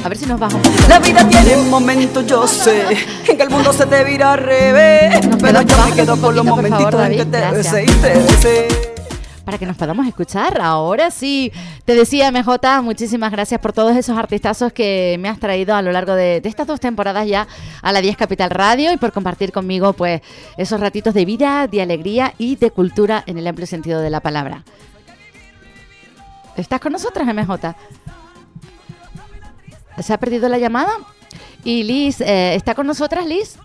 [0.04, 0.88] A ver si nos baja un poquito.
[0.88, 2.84] La vida tiene momentos, yo sé,
[3.28, 5.20] en que el mundo se te vira al revés.
[5.40, 8.08] Pero yo me quedo con los por favor, momentitos en que te besé y te
[8.14, 8.68] besé.
[9.44, 10.58] para que nos podamos escuchar.
[10.62, 11.52] Ahora sí,
[11.84, 15.92] te decía MJ, muchísimas gracias por todos esos artistazos que me has traído a lo
[15.92, 17.46] largo de, de estas dos temporadas ya
[17.82, 20.22] a la 10 Capital Radio y por compartir conmigo pues
[20.56, 24.20] esos ratitos de vida, de alegría y de cultura en el amplio sentido de la
[24.20, 24.62] palabra.
[26.56, 27.74] ¿Estás con nosotros, MJ?
[29.98, 30.92] ¿Se ha perdido la llamada?
[31.64, 33.58] Y Liz, eh, ¿está con nosotras, Liz?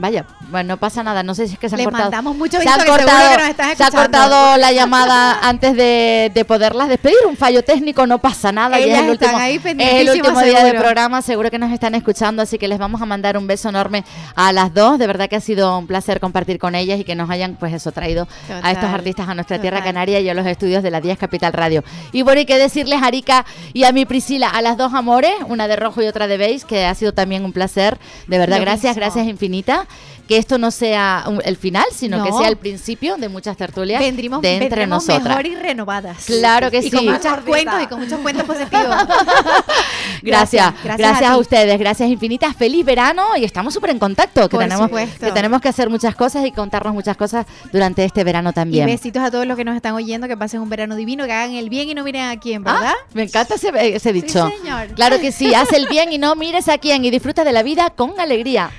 [0.00, 2.04] Vaya, bueno, no pasa nada, no sé si es que se han Le cortado.
[2.04, 5.38] mandamos mucho se han que seguro cortado, que nos estás se ha cortado la llamada
[5.42, 7.16] antes de, de poderlas despedir.
[7.28, 8.78] Un fallo técnico, no pasa nada.
[8.78, 9.64] ya es Ellas el último, están ahí es
[10.00, 13.06] el último día del programa, seguro que nos están escuchando, así que les vamos a
[13.06, 14.98] mandar un beso enorme a las dos.
[14.98, 17.72] De verdad que ha sido un placer compartir con ellas y que nos hayan, pues
[17.74, 18.26] eso, traído
[18.62, 21.52] a estos artistas a nuestra tierra canaria y a los estudios de la 10 Capital
[21.52, 21.84] Radio.
[22.12, 23.44] Y bueno, hay que decirles a Arika
[23.74, 26.66] y a mi Priscila, a las dos amores, una de rojo y otra de beige,
[26.66, 27.98] que ha sido también un placer.
[28.26, 29.00] De verdad, Lo gracias, mismo.
[29.00, 29.86] gracias infinita.
[30.28, 32.38] Que esto no sea un- el final, sino que No.
[32.38, 35.24] sea el principio de muchas tertulias Vendrimos, de entre nosotras.
[35.24, 36.24] mejor y renovadas.
[36.24, 36.90] Claro que y sí.
[36.92, 38.94] con muchos cuentos y con muchos cuentos positivos.
[40.22, 44.42] Gracias, gracias, gracias a, a ustedes, gracias infinitas, feliz verano y estamos súper en contacto,
[44.42, 45.26] que Por tenemos, supuesto.
[45.26, 48.86] que tenemos que hacer muchas cosas y contarnos muchas cosas durante este verano Y también.
[48.86, 51.54] besitos a todos los que nos están oyendo, que pasen un verano divino, que hagan
[51.54, 52.80] el bien y no miren a quién, ¿verdad?
[52.88, 54.48] Ah, me encanta ese, ese dicho.
[54.60, 54.88] señor.
[54.94, 57.62] Claro que sí, haz el bien y no mires a quién y disfruta de la
[57.62, 58.70] vida con alegría.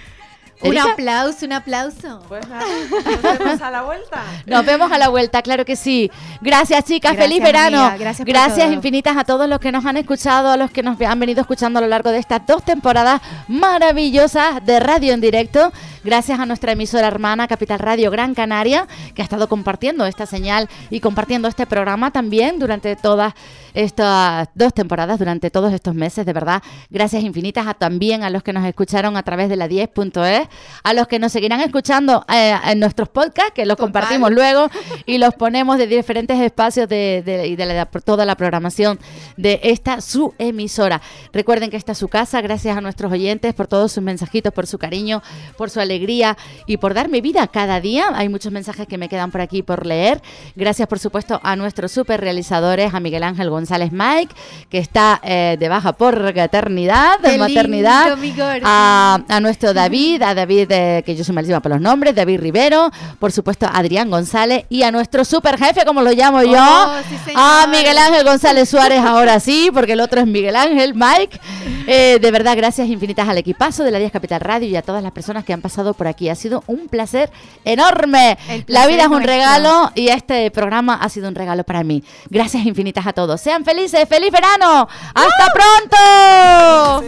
[0.62, 0.91] Un Erika.
[0.91, 2.22] aplauso, un aplauso.
[2.28, 4.24] Pues nada, nos vemos a la vuelta.
[4.45, 6.12] Nos vemos a la vuelta, claro que sí.
[6.41, 7.14] Gracias, chicas.
[7.14, 7.80] Gracias, Feliz verano.
[7.80, 7.97] amiga.
[7.97, 8.72] Gracias por todo.
[8.74, 11.80] infinitas a todos los que nos han escuchado, a los que nos han venido escuchando
[11.80, 15.72] a lo largo de estas dos temporadas maravillosas de radio en directo.
[16.03, 20.68] Gracias a nuestra emisora hermana Capital Radio Gran Canaria, que ha estado compartiendo esta señal
[20.89, 23.34] y compartiendo este programa también durante todas
[23.74, 26.62] estas dos temporadas, durante todos estos meses, de verdad.
[26.89, 30.47] Gracias infinitas a, también a los que nos escucharon a través de la 10.es,
[30.84, 34.70] a los que nos seguirán escuchando eh, en nuestros podcasts, que los compartimos luego
[35.06, 38.99] y los ponemos de diferentes espacios de, de- y de la- toda la programación
[39.38, 41.02] de esta su emisora.
[41.34, 44.68] Recuerden que esta es su casa, gracias a nuestros oyentes por todos sus mensajitos, por
[44.68, 45.22] su cariño,
[45.58, 48.06] por su alegría y por darme vida cada día.
[48.16, 50.22] Hay muchos mensajes que me quedan por aquí por leer.
[50.56, 54.34] Gracias, por supuesto, a nuestros super realizadores, a Miguel Ángel González Mike,
[54.70, 58.04] que está eh, de baja por eternidad, de maternidad.
[58.04, 58.18] lindo,
[58.64, 62.39] a, a nuestro David, a David, eh, que yo soy malísima por los nombres, David
[62.39, 62.89] Rivero,
[63.20, 67.34] por supuesto, Adrián González y a nuestro super jefe, como lo llamo yo, Oh, sí,
[67.36, 71.39] a Miguel Ángel González Suárez, ahora sí, porque el otro es Miguel Ángel, Mike.
[71.88, 75.04] Eh, de verdad, gracias infinitas al equipazo de la 10 Capital Radio y a todas
[75.04, 76.30] las personas que han pasado por aquí.
[76.30, 77.30] Ha sido un placer
[77.66, 78.38] enorme.
[78.68, 79.32] La vida es un nuestro.
[79.32, 82.04] regalo y este programa ha sido un regalo para mí.
[82.30, 83.39] Gracias infinitas a todos.
[83.42, 84.88] Sean felices, feliz verano.
[85.14, 87.08] ¡Hasta pronto!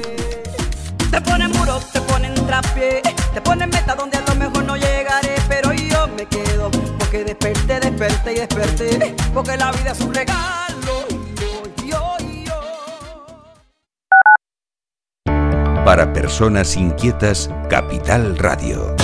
[1.12, 3.02] Te ponen muro, te ponen trapié,
[3.34, 6.70] te ponen meta donde a lo mejor no llegaré, pero yo me quedo
[7.00, 10.64] porque desperté, desperté y desperté, porque la vida es un regalo.
[15.86, 18.96] Para personas inquietas, Capital Radio.